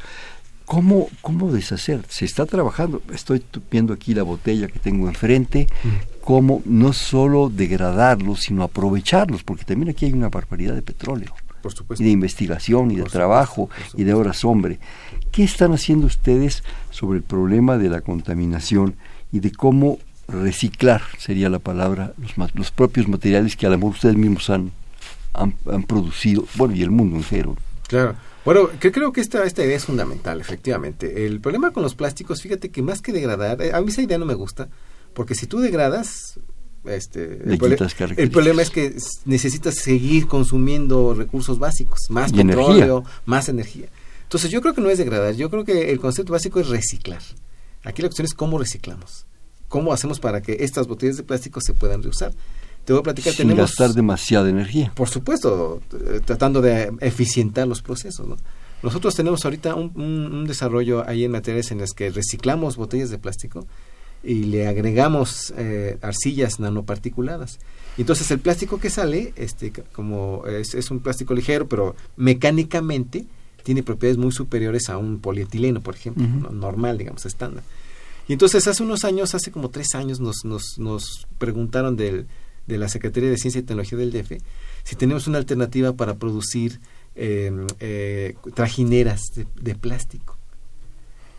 [0.67, 2.05] ¿Cómo, ¿Cómo deshacer?
[2.09, 3.41] Se está trabajando, estoy
[3.71, 9.65] viendo aquí la botella que tengo enfrente, uh cómo no solo degradarlos, sino aprovecharlos, porque
[9.65, 11.33] también aquí hay una barbaridad de petróleo
[11.75, 14.79] por y de investigación y de trabajo y de horas hombre.
[15.33, 18.95] ¿Qué están haciendo ustedes sobre el problema de la contaminación
[19.33, 19.99] y de cómo
[20.29, 24.73] reciclar, sería la palabra, los, los propios materiales que a lo mejor ustedes mismos han,
[25.35, 27.57] han, han producido, bueno, y el mundo entero?
[27.87, 28.17] Claro.
[28.45, 31.27] Bueno, que creo que esta, esta idea es fundamental, efectivamente.
[31.27, 34.19] El problema con los plásticos, fíjate que más que degradar, eh, a mí esa idea
[34.19, 34.69] no me gusta,
[35.15, 36.39] porque si tú degradas,
[36.89, 37.77] este, el, prole
[38.17, 43.23] el, problema es que necesitas seguir consumiendo recursos básicos, más y petróleo, energía.
[43.25, 43.87] más energía.
[44.23, 47.23] Entonces yo creo que no es degradar, yo creo que el concepto básico es reciclar.
[47.85, 49.27] Aquí la cuestión es cómo reciclamos,
[49.69, 52.33] cómo hacemos para que estas botellas de plástico se puedan reusar.
[52.85, 53.71] Te voy a platicar, Sin tenemos...
[53.71, 54.93] gastar demasiada energía.
[54.95, 58.37] Por supuesto, eh, tratando de eficientar los procesos, ¿no?
[58.83, 63.11] Nosotros tenemos ahorita un, un, un desarrollo ahí en materiales en las que reciclamos botellas
[63.11, 63.67] de plástico
[64.27, 67.59] y le agregamos eh, arcillas nanoparticuladas.
[67.97, 73.25] Entonces el plástico que sale, este, como es, es, un plástico ligero, pero mecánicamente
[73.63, 77.65] tiene propiedades muy superiores a un polietileno, por ejemplo, normal, digamos, estándar.
[78.29, 82.27] Y entonces hace unos años, hace como tres años, nos, nos, nos preguntaron del,
[82.67, 84.33] de la Secretaría de Ciencia y Tecnología del DF
[84.87, 86.81] si tenemos una alternativa para producir
[87.17, 87.51] eh,
[87.81, 90.36] eh, trajineras de, plástico.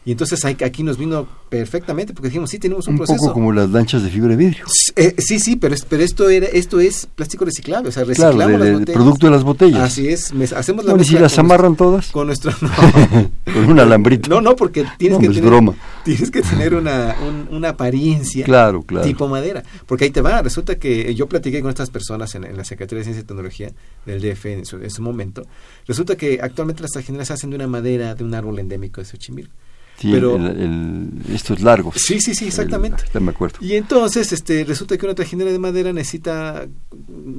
[0.08, 3.20] Y entonces aquí nos vino perfectamente porque dijimos, sí, tenemos un, un proceso.
[3.20, 4.64] poco como las lanchas de fibra de vidrio.
[4.96, 8.58] Eh, sí, sí, pero, pero esto era esto es plástico reciclable, o sea, reciclamos claro,
[8.58, 8.96] las botellas.
[8.96, 9.82] producto de las botellas.
[9.82, 12.08] Así es, hacemos la no, ¿Y si las amarran todas?
[12.12, 12.54] Con nuestro...
[13.54, 14.30] con un alambrito.
[14.30, 15.76] No, no, porque tienes, no, que, es tener, broma.
[16.06, 17.14] tienes que tener una,
[17.52, 19.06] una apariencia claro, claro.
[19.06, 19.62] tipo madera.
[19.88, 23.00] Porque ahí te va, resulta que yo platiqué con estas personas en, en la Secretaría
[23.00, 23.74] de Ciencia y Tecnología
[24.06, 25.46] del DF en su, en su momento.
[25.86, 29.06] Resulta que actualmente las trajineras se hacen de una madera de un árbol endémico de
[29.06, 29.52] Xochimilco.
[30.00, 31.96] Sí, pero el, el, estos largos.
[31.98, 33.04] Sí, sí, sí, exactamente.
[33.14, 33.58] El, me acuerdo.
[33.62, 36.68] Y entonces, este, resulta que una trajinera de madera necesita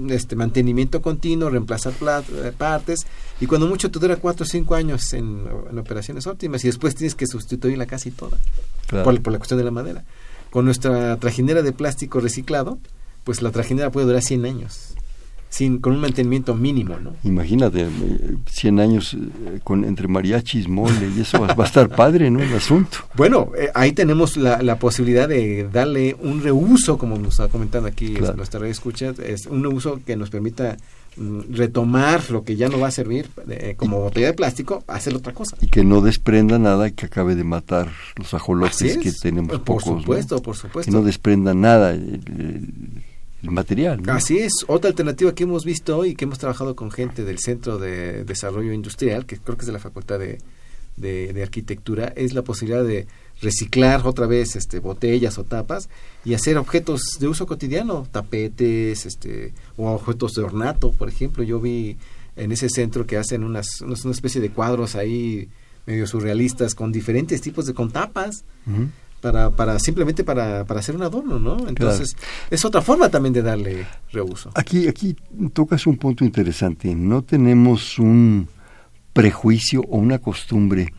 [0.09, 1.93] este mantenimiento continuo, reemplazar
[2.59, 3.07] partes,
[3.41, 6.97] y cuando mucho te dura cuatro o cinco años en, en, operaciones óptimas, y después
[6.97, 8.39] tienes que sustituirla casi toda,
[8.89, 9.05] claro.
[9.05, 10.05] por, por, la cuestión de la madera.
[10.51, 12.79] Con nuestra trajinera de plástico reciclado,
[13.23, 14.98] pues la trajinera puede durar 100 años
[15.49, 17.15] sin con un mantenimiento mínimo, ¿no?
[17.25, 17.87] Imagínate,
[18.51, 22.41] 100 años eh, con entre mariachis, mole y eso va, va, a estar padre, ¿no?
[22.41, 22.99] El asunto.
[23.15, 27.89] Bueno, eh, ahí tenemos la, la, posibilidad de darle un reuso, como nos está comentando
[27.89, 28.37] aquí claro.
[28.37, 30.77] nuestra red escucha, es un reuso que nos permita
[31.17, 35.15] mm, retomar lo que ya no va a servir eh, como botella de plástico, hacer
[35.15, 35.57] otra cosa.
[35.63, 39.63] Y que no desprenda nada y que acabe de matar los ajolotes que tenemos por
[39.63, 39.85] pocos.
[39.85, 40.43] Por supuesto, ¿no?
[40.43, 40.93] por supuesto.
[40.93, 41.93] Que no desprenda nada.
[41.95, 43.05] El, el,
[43.43, 44.03] el material.
[44.03, 44.13] ¿no?
[44.13, 47.79] Así es, otra alternativa que hemos visto y que hemos trabajado con gente del Centro
[47.79, 50.39] de Desarrollo Industrial, que creo que es de la Facultad de,
[50.97, 53.07] de, de Arquitectura, es la posibilidad de
[53.41, 55.89] reciclar otra vez este botellas o tapas
[56.25, 61.61] y hacer objetos de uso cotidiano, tapetes, este o objetos de ornato, por ejemplo, yo
[61.61, 61.97] vi
[62.35, 65.49] en ese centro que hacen unas, unas una especie de cuadros ahí
[65.87, 68.45] medio surrealistas con diferentes tipos de con tapas.
[68.67, 68.89] Uh -huh
[69.21, 71.69] para, para simplemente para, para hacer un adorno, ¿no?
[71.69, 72.29] Entonces, claro.
[72.51, 74.51] es otra forma también de darle reuso.
[74.55, 75.17] Aquí, aquí
[75.53, 76.95] tocas un punto interesante.
[76.95, 78.49] No tenemos un
[79.13, 80.93] prejuicio o una costumbre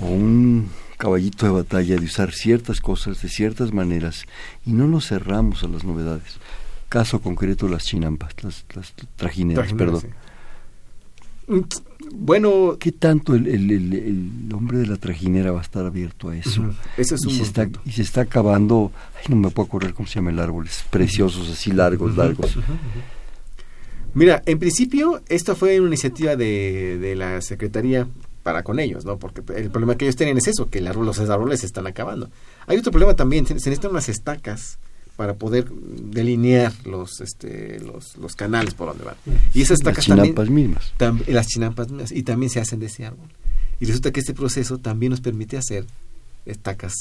[0.00, 4.24] o un caballito de batalla de usar ciertas cosas de ciertas maneras
[4.64, 6.38] y no nos cerramos a las novedades.
[6.88, 10.14] Caso concreto, las chinampas, las, las trajineras, Trajineras, perdón.
[11.72, 11.82] Sí.
[12.12, 16.28] Bueno, ¿qué tanto el, el, el, el, hombre de la trajinera va a estar abierto
[16.28, 16.62] a eso?
[16.62, 16.74] Uh -huh.
[16.96, 19.92] Ese es y, un se está, y se está acabando, ay, no me puedo acordar
[19.94, 22.18] cómo se llama el árbol, es preciosos, así largos, Uh -huh.
[22.18, 22.56] largos.
[22.56, 23.14] Uh -huh.
[24.14, 28.08] Mira, en principio, esto fue una iniciativa de, de, la Secretaría
[28.42, 29.18] para con ellos, ¿no?
[29.18, 31.86] Porque el problema que ellos tienen es eso, que el árbol, los árboles se están
[31.86, 32.30] acabando.
[32.66, 34.78] Hay otro problema también, se necesitan unas estacas
[35.16, 39.16] para poder delinear los este los, los canales por donde van.
[39.54, 40.92] Y esas estacas las chinampas también, mismas.
[40.96, 43.28] Tam, las chinampas mismas y también se hacen de ese árbol.
[43.80, 45.86] Y resulta que este proceso también nos permite hacer
[46.44, 46.92] estacas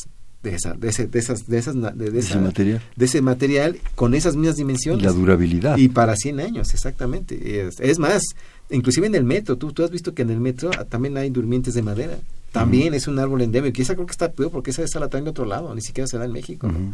[0.44, 3.06] de esa de ese de esas de esas de, de, de esa, ese material de
[3.06, 7.80] ese material con esas mismas dimensiones y la durabilidad y para 100 años exactamente es,
[7.80, 8.22] es más
[8.70, 11.74] inclusive en el metro tú tú has visto que en el metro también hay durmientes
[11.74, 12.20] de madera
[12.52, 15.10] también es un árbol endémico y esa creo que está peor porque esa, esa la
[15.10, 16.94] traen de otro lado ni siquiera se da en México ¿no?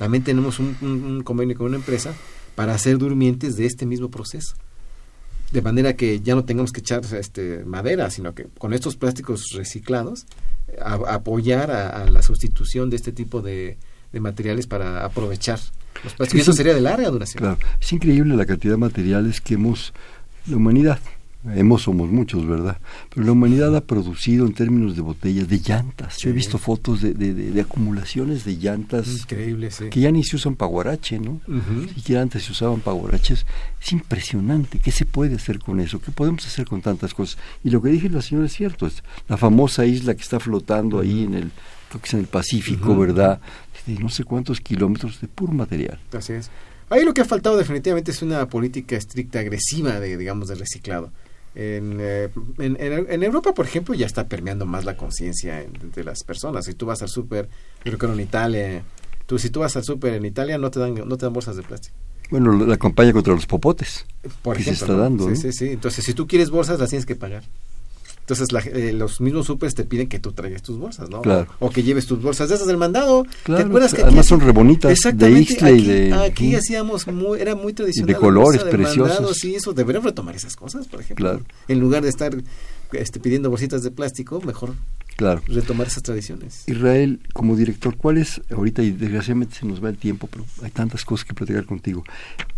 [0.00, 2.14] También tenemos un, un, un convenio con una empresa
[2.54, 4.54] para hacer durmientes de este mismo proceso
[5.52, 9.50] de manera que ya no tengamos que echar este, madera, sino que con estos plásticos
[9.52, 10.24] reciclados
[10.80, 13.76] a, a apoyar a, a, la sustitución de este tipo de,
[14.10, 15.58] de materiales para aprovechar
[16.02, 16.30] los plásticos.
[16.30, 17.40] Sí, y eso sería de larga duración.
[17.40, 19.92] Claro, es increíble la cantidad de materiales que hemos,
[20.46, 20.98] la humanidad,
[21.44, 22.78] hemos somos muchos, ¿verdad?
[23.12, 26.14] Pero la humanidad ha producido en términos de botellas, de llantas.
[26.14, 26.24] Sí.
[26.24, 29.88] Yo he visto fotos de, de, de, de, acumulaciones de llantas Increíble, sí.
[29.88, 31.40] que ya ni se usan para guarache, ¿no?
[31.48, 31.94] Uh -huh.
[31.94, 33.46] Siquiera antes se usaban para guaraches.
[33.80, 34.78] Es impresionante.
[34.78, 36.00] ¿Qué se puede hacer con eso?
[36.00, 37.38] ¿Qué podemos hacer con tantas cosas?
[37.64, 38.86] Y lo que dije la señora es cierto.
[38.86, 41.04] Es la famosa isla que está flotando uh -huh.
[41.04, 41.50] ahí en el,
[41.88, 43.00] creo que es en el Pacífico, uh -huh.
[43.00, 43.40] ¿verdad?
[43.86, 45.98] De no sé cuántos kilómetros de puro material.
[46.12, 46.50] Así es.
[46.90, 51.12] Ahí lo que ha faltado definitivamente es una política estricta, agresiva, de digamos, de reciclado.
[51.54, 52.28] En, eh,
[52.58, 56.64] en, en, Europa, por ejemplo, ya está permeando más la conciencia de las personas.
[56.64, 57.48] Si tú vas al súper,
[57.80, 58.82] creo que en Italia,
[59.26, 61.56] tú, si tú vas al súper en Italia, no te dan, no te dan bolsas
[61.56, 61.96] de plástico.
[62.30, 64.06] Bueno, la campaña contra los popotes.
[64.42, 65.24] Por que ejemplo, se está dando.
[65.24, 65.36] Sí, ¿no?
[65.36, 65.68] sí, sí.
[65.70, 67.42] Entonces, si tú quieres bolsas, las tienes que pagar.
[68.20, 71.20] Entonces, la, eh, los mismos supers te piden que tú traigas tus bolsas, ¿no?
[71.22, 71.48] Claro.
[71.58, 73.26] O, o, que lleves tus bolsas de esas del mandado.
[73.42, 76.14] Claro, ¿Te acuerdas que además son rebonitas de Ixtle aquí, y de...
[76.14, 78.14] Aquí hacíamos muy, era muy tradicional.
[78.14, 79.08] De colores preciosos.
[79.08, 81.28] Mandado, sí, eso, deberían retomar esas cosas, por ejemplo.
[81.28, 81.44] Claro.
[81.66, 82.32] En lugar de estar
[82.92, 84.74] este, pidiendo bolsitas de plástico, mejor
[85.16, 85.42] claro.
[85.46, 86.64] retomar esas tradiciones.
[86.66, 91.04] Israel, como director, ¿cuáles, ahorita y desgraciadamente se nos va el tiempo, pero hay tantas
[91.04, 92.04] cosas que platicar contigo,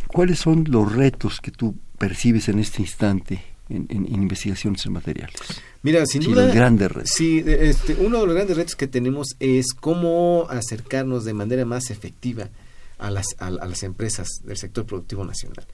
[0.06, 5.36] ¿cuáles son los retos que tú percibes en este instante en, investigaciones en materiales?
[5.82, 6.46] Mira, sin duda.
[6.46, 7.10] Los grandes retos.
[7.14, 11.90] Sí, este, uno de los grandes retos que tenemos es cómo acercarnos de manera más
[11.90, 12.50] efectiva
[12.98, 15.66] a las, a, las empresas del sector productivo nacional.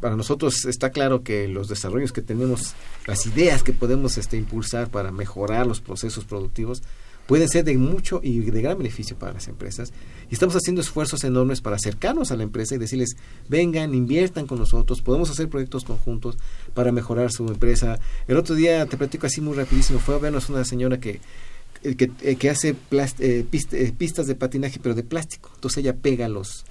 [0.00, 2.74] Para nosotros está claro que los desarrollos que tenemos,
[3.06, 6.82] las ideas que podemos este, impulsar para mejorar los procesos productivos,
[7.28, 9.92] pueden ser de mucho y de gran beneficio para las empresas.
[10.30, 13.18] Y estamos haciendo esfuerzos enormes para acercarnos a la empresa y decirles,
[13.50, 16.38] vengan, inviertan con nosotros, podemos hacer proyectos conjuntos
[16.72, 18.00] para mejorar su empresa.
[18.26, 21.20] El otro día, te platico así muy rapidísimo, fue a vernos una señora que
[21.82, 22.74] que, eh, que hace
[23.20, 25.52] eh, eh, pistas de patinaje, pero de plástico.
[25.54, 26.64] Entonces ella pega los...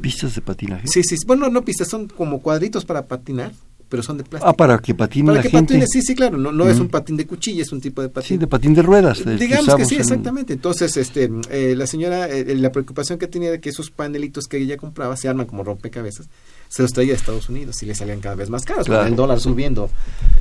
[0.00, 0.86] ¿Pistas de patinaje?
[0.88, 1.16] Sí, sí.
[1.26, 3.52] Bueno, no pistas, son como cuadritos para patinar
[3.94, 4.50] pero son de plástico.
[4.50, 7.16] Ah, para que patine para que Patine, sí, sí, claro, no, no es un patín
[7.16, 8.26] de cuchilla, es un tipo de patín.
[8.26, 9.22] Sí, de patín de ruedas.
[9.24, 10.52] Digamos que, sí, exactamente.
[10.52, 14.56] Entonces, este, eh, la señora, eh, la preocupación que tenía de que esos panelitos que
[14.56, 16.28] ella compraba se arman como rompecabezas,
[16.66, 19.38] se los traía a Estados Unidos y le salían cada vez más caros, el dólar
[19.38, 19.88] subiendo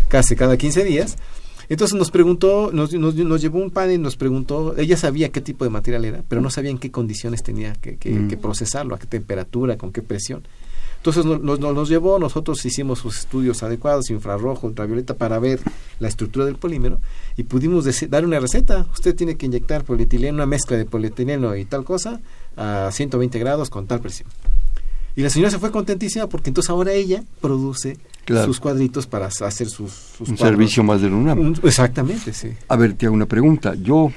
[0.07, 1.15] casi cada 15 días.
[1.69, 5.41] Entonces nos preguntó, nos, nos, nos, llevó un panel y nos preguntó, ella sabía qué
[5.41, 8.29] tipo de material era, pero no sabía en qué condiciones tenía que, que, mm.
[8.29, 10.41] que procesarlo, a qué temperatura, con qué presión.
[11.05, 15.59] Entonces nos, nos, llevó, nosotros hicimos sus estudios adecuados, infrarrojo, ultravioleta, para ver
[15.99, 17.01] la estructura del polímero
[17.35, 18.85] y pudimos dar una receta.
[18.93, 22.21] Usted tiene que inyectar polietileno, una mezcla de polietileno y tal cosa
[22.55, 24.29] a 120 grados con tal presión.
[25.13, 27.97] Y la señora se fue contentísima porque entonces ahora ella produce
[28.45, 29.91] sus cuadritos para hacer sus...
[29.91, 31.55] sus un servicio más de UNAM.
[31.63, 32.53] exactamente, sí.
[32.69, 33.75] A ver, te hago una pregunta.
[33.75, 34.13] Yo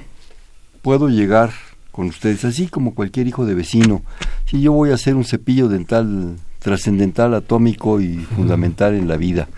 [0.83, 1.53] puedo llegar
[1.91, 4.03] con ustedes, así como cualquier hijo de vecino.
[4.45, 9.49] Si yo voy a hacer un cepillo dental trascendental, atómico y fundamental en la vida.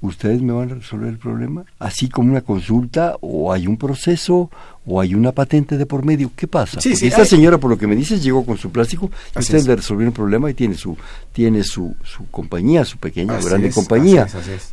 [0.00, 1.64] ¿Ustedes me van a resolver el problema?
[1.78, 4.50] ¿Así como una consulta o hay un proceso
[4.84, 6.30] o hay una patente de por medio?
[6.36, 6.78] ¿Qué pasa?
[6.78, 9.76] Sí, esta señora, por lo que me dices, llegó con su plástico y ustedes le
[9.76, 10.94] resolvieron el problema y tiene su
[11.32, 14.26] tiene su, su compañía, su pequeña o grande compañía.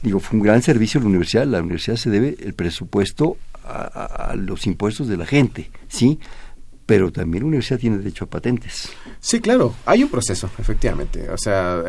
[0.03, 1.47] Digo, fue un gran servicio a la universidad.
[1.47, 6.19] La universidad se debe el presupuesto a, a los impuestos de la gente, ¿sí?
[6.91, 8.89] Pero también la universidad tiene derecho a patentes.
[9.21, 11.29] Sí, claro, hay un proceso, efectivamente.
[11.29, 11.81] O sea,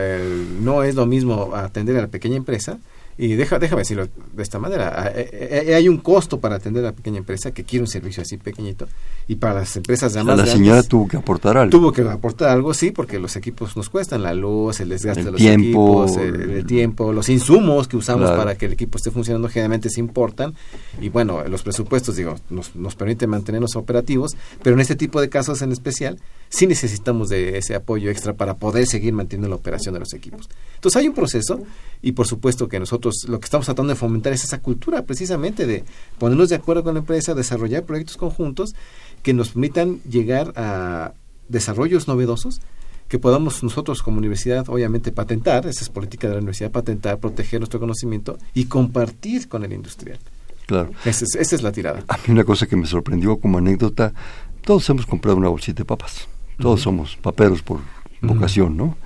[0.60, 2.78] no es lo mismo atender a la pequeña empresa
[3.18, 6.82] y deja, déjame decirlo de esta manera, eh, eh, eh, hay un costo para atender
[6.84, 8.88] a la pequeña empresa que quiere un servicio así pequeñito
[9.28, 11.70] y para las empresas ya más La señora tuvo que aportar algo.
[11.70, 15.30] Tuvo que aportar algo, sí, porque los equipos nos cuestan, la luz, el desgaste de
[15.30, 19.90] los equipos, el, tiempo, los insumos que usamos para que el equipo esté funcionando generalmente
[19.90, 20.54] se importan
[21.00, 25.28] y bueno, los presupuestos, digo, nos, nos permiten mantenernos operativos, pero en este tipo de
[25.28, 29.94] casos en especial sí necesitamos de ese apoyo extra para poder seguir manteniendo la operación
[29.94, 30.48] de los equipos.
[30.74, 31.60] Entonces hay un proceso
[32.02, 35.66] y por supuesto que nosotros lo que estamos tratando de fomentar es esa cultura precisamente
[35.66, 35.84] de
[36.18, 38.74] ponernos de acuerdo con la empresa, desarrollar proyectos conjuntos
[39.22, 41.12] que nos permitan llegar a
[41.48, 42.60] desarrollos novedosos
[43.08, 47.60] que podamos nosotros como universidad obviamente patentar, esa es política de la universidad, patentar, proteger
[47.60, 50.18] nuestro conocimiento y compartir con el industrial.
[50.66, 50.90] Claro.
[51.04, 52.04] Esa es, esa es la tirada.
[52.08, 54.14] A mí una cosa que me sorprendió como anécdota,
[54.62, 56.28] todos hemos comprado una bolsita de papas
[56.62, 57.80] todos somos paperos por
[58.20, 58.96] vocación, ¿no?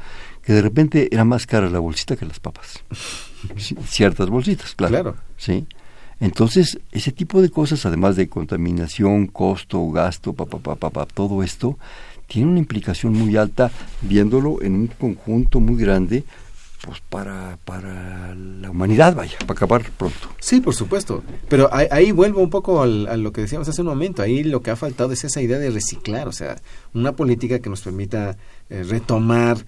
[0.47, 2.81] Que de repente era más cara la bolsita que las papas.
[3.87, 4.93] Ciertas bolsitas, claro.
[4.93, 5.17] Claro.
[5.37, 5.67] Sí.
[6.21, 11.79] Entonces, ese tipo de cosas, además de contaminación, costo, gasto, pa, todo esto,
[12.27, 13.71] tiene una implicación muy alta
[14.03, 16.25] viéndolo en un conjunto muy grande
[16.87, 20.29] pues para, para la humanidad, vaya, para acabar pronto.
[20.39, 21.25] Sí, por supuesto.
[21.49, 24.23] Pero ahí, vuelvo un poco a lo que decíamos hace un momento.
[24.23, 26.57] Ahí lo que ha faltado es esa idea de reciclar, o sea,
[26.95, 28.37] una política que nos permita
[28.71, 29.59] eh, retomar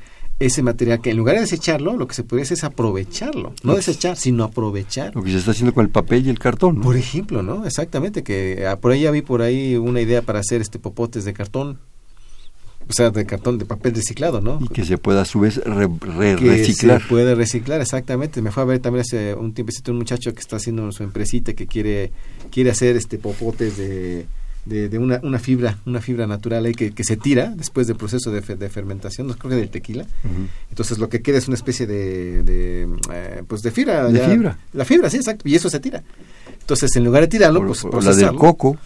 [0.41, 3.55] ese material que en lugar de desecharlo, lo que se puede hacer es aprovecharlo.
[3.63, 5.15] No desechar, sino aprovechar.
[5.15, 6.81] Lo que se está haciendo con el papel y el cartón.
[6.81, 7.67] Por ejemplo, ¿no?
[7.67, 11.25] Exactamente, que ah, por ahí ya vi por ahí una idea para hacer este popotes
[11.25, 11.79] de cartón
[12.89, 14.59] o sea, de cartón, de papel reciclado, ¿no?
[14.63, 15.89] Y que se pueda a su vez re,
[16.37, 17.03] reciclar.
[17.03, 18.41] Se puede reciclar, exactamente.
[18.41, 21.53] Me fue a ver también hace un tiempecito un muchacho que está haciendo su empresita
[21.53, 22.13] que quiere
[22.51, 24.27] quiere hacer este popotes de,
[24.69, 28.31] de, una, una fibra, una fibra natural ahí que, que se tira después del proceso
[28.31, 30.07] de, de fermentación, no creo que del tequila.
[30.71, 34.09] Entonces lo que queda es una especie de, de eh, pues de fibra.
[34.09, 34.59] De fibra.
[34.73, 35.49] La fibra, sí, exacto.
[35.49, 36.03] Y eso se tira.
[36.61, 38.79] Entonces en lugar de tirarlo, pues La del coco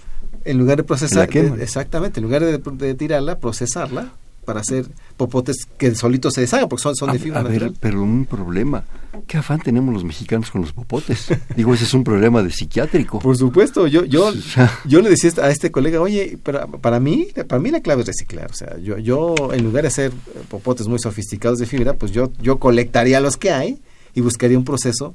[0.45, 1.29] en lugar de procesar,
[1.61, 4.13] exactamente, en lugar de, tirarla, procesarla
[4.45, 4.87] para hacer
[5.17, 8.85] popotes que solitos se deshagan, porque son, son de fibra a ver, pero un problema.
[9.27, 11.29] ¿Qué afán tenemos los mexicanos con los popotes?
[11.57, 13.21] Digo, ese es un problema de psiquiátrico.
[13.21, 14.33] Por supuesto, yo yo
[14.85, 18.09] yo le decía a este colega, oye, para, para mí para mí la clave es
[18.09, 18.51] reciclar.
[18.51, 20.13] O sea, yo, yo en lugar de hacer
[20.49, 23.81] popotes muy sofisticados de fibra, pues yo, yo colectaría los que hay
[24.15, 25.15] y buscaría un proceso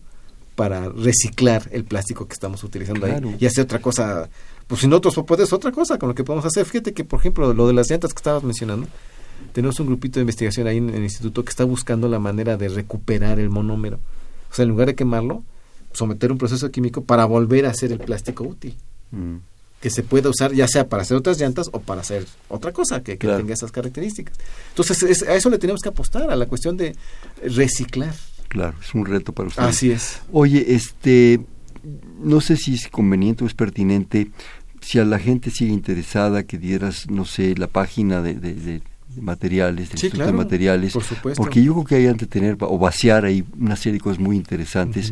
[0.55, 4.27] para reciclar el plástico que estamos utilizando ahí y hacer otra cosa
[4.67, 6.65] pues sin otros popotes otra cosa con lo que podemos hacer.
[6.65, 8.87] Fíjate que, por ejemplo, lo de las llantas que estabas mencionando,
[9.53, 12.69] tenemos un grupito de investigación ahí en, el instituto que está buscando la manera de
[12.69, 13.99] recuperar el monómero.
[14.51, 15.43] O sea, en lugar de quemarlo,
[15.93, 18.75] someter un proceso químico para volver a hacer el plástico útil.
[19.11, 19.35] Mm.
[19.81, 23.03] Que se pueda usar ya sea para hacer otras llantas o para hacer otra cosa
[23.03, 23.37] que, que Claro.
[23.39, 24.35] tenga esas características.
[24.69, 26.95] Entonces, es- a eso le tenemos que apostar, a la cuestión de
[27.43, 28.13] reciclar.
[28.47, 29.69] Claro, es un reto para ustedes.
[29.69, 30.21] Así es.
[30.31, 31.41] Oye, este,
[32.19, 34.31] no sé si es conveniente o es pertinente,
[34.81, 38.79] si a la gente sigue interesada, que dieras, no sé, la página de, de- de-
[38.79, 38.81] de
[39.21, 41.41] materiales, del Sí, claro, de Materiales, por supuesto.
[41.41, 44.35] porque yo creo que hay de tener o vaciar ahí una serie de cosas muy
[44.35, 45.11] interesantes.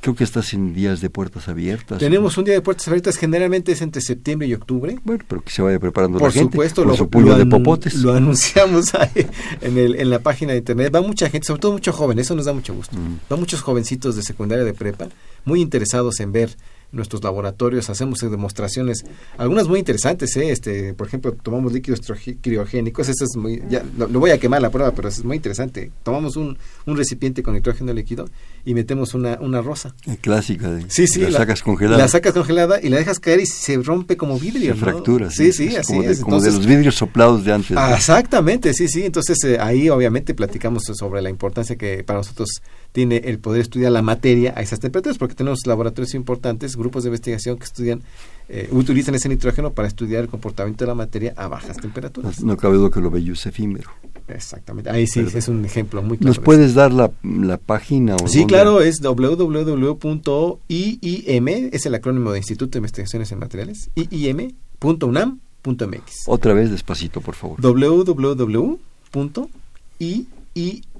[0.00, 2.00] Creo que estás en días de puertas abiertas.
[2.00, 4.98] Tenemos un día de puertas abiertas, generalmente es entre septiembre y octubre.
[5.04, 7.94] Bueno, pero que se vaya preparando Por la gente supuesto, con lo, lo de popotes.
[7.94, 9.26] lo anunciamos ahí
[9.60, 10.92] en, el, en la página de internet.
[10.92, 12.96] Va mucha gente, sobre todo mucho joven, eso nos da mucho gusto.
[13.30, 15.06] Va muchos jovencitos de secundaria de prepa,
[15.44, 16.50] muy interesados en ver
[16.92, 19.04] nuestros laboratorios, hacemos demostraciones,
[19.38, 20.50] algunas muy interesantes, ¿eh?
[20.50, 22.00] este, por ejemplo, tomamos líquidos
[22.40, 25.36] criogénicos, esto es muy, ya, lo, lo voy a quemar la prueba, pero es muy
[25.36, 25.90] interesante.
[26.02, 28.28] Tomamos un, un recipiente con nitrógeno líquido
[28.64, 29.94] y metemos una, una rosa.
[30.20, 31.20] Clásica de Sí, sí.
[31.20, 31.98] la, sacas congelada.
[31.98, 34.74] La sacas congelada y la dejas caer y se rompe como vidrio.
[34.74, 34.86] se ¿no?
[34.86, 35.30] fractura.
[35.30, 36.20] Sí, sí, es así como de, es.
[36.20, 37.76] como de los vidrios soplados de antes.
[37.76, 39.04] Ah, Exactamente, sí, sí.
[39.04, 42.48] Entonces eh, ahí obviamente platicamos sobre la importancia que para nosotros
[42.92, 47.08] tiene el poder estudiar la materia a esas temperaturas, porque tenemos laboratorios importantes, grupos de
[47.08, 48.02] investigación que estudian,
[48.48, 52.42] eh, utilizan ese nitrógeno para estudiar el comportamiento de la materia a bajas temperaturas.
[52.42, 53.90] No cabe duda que lo bello es efímero.
[54.28, 54.90] Exactamente.
[54.90, 55.38] Ahí sí Perdón.
[55.38, 56.28] es un ejemplo muy claro.
[56.28, 58.16] ¿Nos de puedes dar la, la página?
[58.16, 58.54] O Sí, dónde?
[58.54, 60.58] claro, es www.iim,
[61.72, 65.42] es el acrónimo de Instituto de Investigaciones en Materiales, iim.unam.mx.
[66.26, 67.60] Otra vez despacito, por favor.
[67.60, 68.78] www.iim,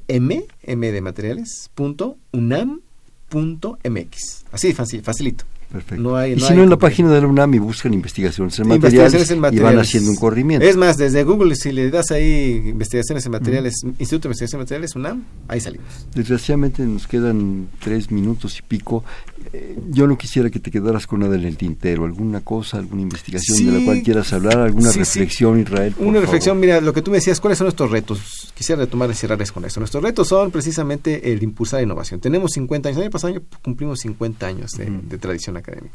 [0.08, 0.46] m
[0.92, 2.80] de materiales, punto unam
[3.28, 4.44] punto mx.
[4.52, 5.44] Así, fácil, facilito.
[5.72, 6.02] Perfecto.
[6.02, 8.58] No hay- y si hay no, en la página de la UNAM y buscan investigaciones
[8.58, 10.66] en materiales, Investigaciones y van haciendo un corrimiento.
[10.66, 14.64] Es más, desde Google, si le das ahí investigaciones en materiales, Instituto de Investigación en
[14.64, 15.86] Materiales, UNAM, ahí salimos.
[16.14, 19.02] Desgraciadamente nos quedan tres minutos y pico.
[19.52, 22.04] Eh, yo no quisiera que te quedaras con nada en el tintero.
[22.04, 24.58] ¿Alguna cosa, alguna investigación de la cual quieras hablar?
[24.58, 25.18] ¿Alguna Sí, sí.
[25.20, 25.92] reflexión, Israel?
[25.94, 28.52] por Una reflexión, mira, lo que tú me decías, ¿cuáles son nuestros retos?
[28.54, 29.80] Quisiera retomar y cerrarles con eso.
[29.80, 32.20] Nuestros retos son precisamente el impulsar la innovación.
[32.20, 35.94] Tenemos 50 años, el año pasado cumplimos 50 años de, de tradición académica.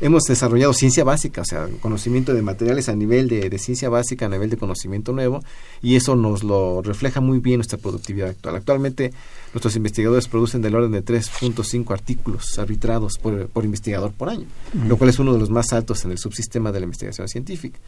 [0.00, 4.26] Hemos desarrollado ciencia básica, o sea, conocimiento de materiales a nivel de, de ciencia básica,
[4.26, 5.42] a nivel de conocimiento nuevo,
[5.80, 8.56] y eso nos lo refleja muy bien nuestra productividad actual.
[8.56, 9.12] Actualmente
[9.54, 14.46] nuestros investigadores producen del orden de 3.5 artículos arbitrados por, por investigador por año,
[14.86, 17.78] lo cual es uno de los más altos en el subsistema de la investigación científica.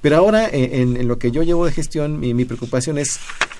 [0.00, 3.18] Pero ahora, eh, en, en lo que yo llevo de gestión, mi, mi preocupación es,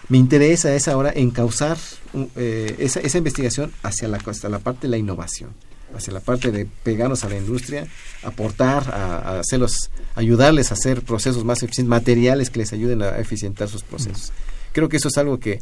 [0.09, 1.78] mi interés es ahora encauzar
[2.12, 5.51] uh, eh, esa, esa investigación hacia la, hacia la parte de la innovación,
[5.97, 7.87] hacia la parte de pegarnos a la industria,
[8.23, 13.19] aportar, a, a hacerlos, ayudarles a hacer procesos más eficientes, materiales que les ayuden a
[13.19, 14.33] eficientar sus procesos.
[14.73, 15.61] Creo que eso es algo que,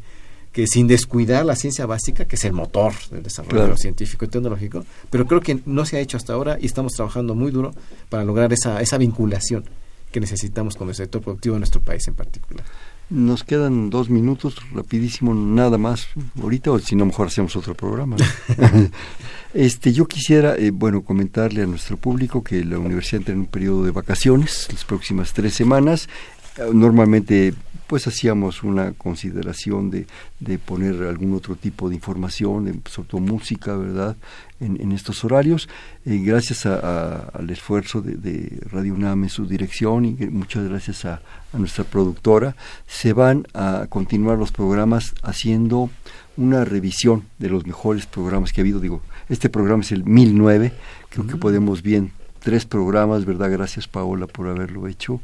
[0.52, 3.76] que sin descuidar la ciencia básica, que es el motor del desarrollo Claro.
[3.76, 7.34] científico y tecnológico, pero creo que no se ha hecho hasta ahora y estamos trabajando
[7.34, 7.72] muy duro
[8.08, 9.64] para lograr esa, esa vinculación
[10.10, 12.64] que necesitamos con el sector productivo de nuestro país en particular.
[13.10, 16.08] Nos quedan dos minutos, rapidísimo, nada más
[16.40, 18.16] ahorita, o si no, mejor hacemos otro programa.
[18.16, 18.90] ¿no?
[19.54, 23.46] este, yo quisiera, eh, bueno, comentarle a nuestro público que la universidad entra en un
[23.46, 26.08] periodo de vacaciones, las próximas tres semanas.
[26.56, 27.54] Eh, Normalmente,
[27.92, 30.06] pues hacíamos una consideración de,
[30.40, 34.16] de poner algún otro tipo de información, de, sobre todo música, ¿verdad?,
[34.60, 35.68] en, en estos horarios.
[36.06, 40.66] Eh, gracias a- a- al esfuerzo de, de Radio UNAM en su dirección y muchas
[40.70, 41.20] gracias a,
[41.52, 45.90] a nuestra productora, se van a continuar los programas haciendo
[46.38, 48.80] una revisión de los mejores programas que ha habido.
[48.80, 50.72] Digo, este programa es el 1009,
[51.10, 53.52] creo que podemos bien tres programas, ¿verdad?
[53.52, 55.20] Gracias Paola por haberlo hecho,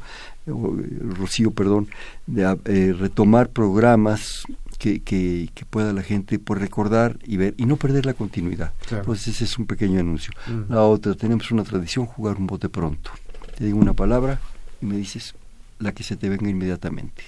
[0.49, 1.87] Rocío, perdón,
[2.27, 4.43] de ah, eh, retomar programas
[4.77, 8.73] que, que, que pueda la gente por recordar y ver y no perder la continuidad.
[8.87, 9.03] Claro.
[9.03, 10.33] Entonces ese es un pequeño anuncio.
[10.47, 10.73] Mm.
[10.73, 13.11] La otra, tenemos una tradición, jugar un bote pronto.
[13.57, 14.39] Te digo una palabra
[14.81, 15.35] y me dices
[15.79, 17.23] la que se te venga inmediatamente.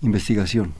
[0.00, 0.72] Investigación,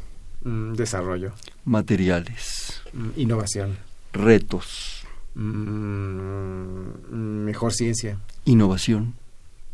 [0.45, 1.33] Mm, desarrollo,
[1.65, 3.77] materiales, mm, innovación,
[4.13, 9.15] retos, mm, mejor ciencia, innovación,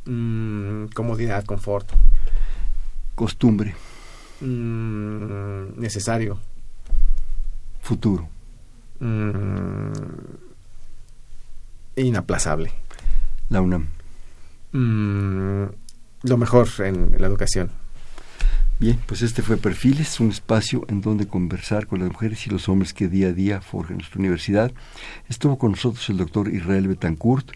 [0.06, 1.88] mm, comodidad, confort,
[3.14, 3.74] costumbre,
[4.40, 6.38] mm, necesario,
[7.80, 8.28] futuro.
[9.00, 9.92] mm,
[11.96, 12.72] inaplazable.
[13.50, 13.88] La UNAM.
[16.24, 17.70] Lo mejor en la educación.
[18.80, 22.68] Bien, pues este fue Perfiles, un espacio en donde conversar con las mujeres y los
[22.68, 24.72] hombres que día a día forjan nuestra universidad.
[25.28, 27.52] Estuvo con nosotros el doctor Israel Betancourt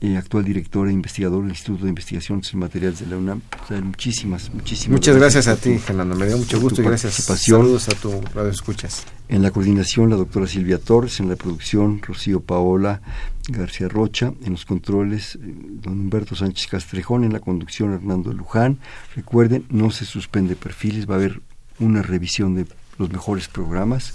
[0.00, 3.42] eh, actual director e investigador del Instituto de Investigaciones en Materiales de la UNAM.
[3.82, 6.14] muchísimas, muchísimas Muchas gracias, a ti, Fernando.
[6.14, 7.14] Me dio mucho gusto y gracias.
[7.14, 9.04] Saludos a tu radio escuchas.
[9.28, 11.20] En la coordinación, la doctora Silvia Torres.
[11.20, 13.02] En la producción, Rocío Paola
[13.48, 14.32] García Rocha.
[14.44, 15.38] En los controles, eh,
[15.82, 17.24] don Humberto Sánchez Castrejón.
[17.24, 18.78] En la conducción, Hernando Luján.
[19.14, 21.08] Recuerden, no se suspende perfiles.
[21.08, 21.40] Va a haber
[21.78, 22.66] una revisión de
[22.98, 24.14] los mejores programas.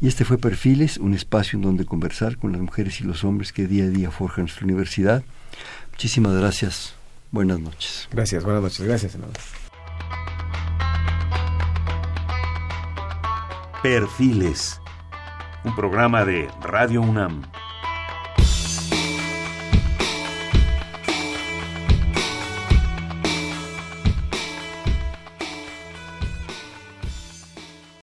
[0.00, 3.52] Y este fue Perfiles, un espacio en donde conversar con las mujeres y los hombres
[3.52, 5.22] que día a día forjan nuestra universidad.
[5.92, 6.94] Muchísimas gracias.
[7.30, 8.08] Buenas noches.
[8.10, 8.86] Gracias, buenas noches.
[8.86, 9.36] Gracias, senador.
[13.82, 14.80] Perfiles,
[15.64, 17.42] un programa de Radio UNAM.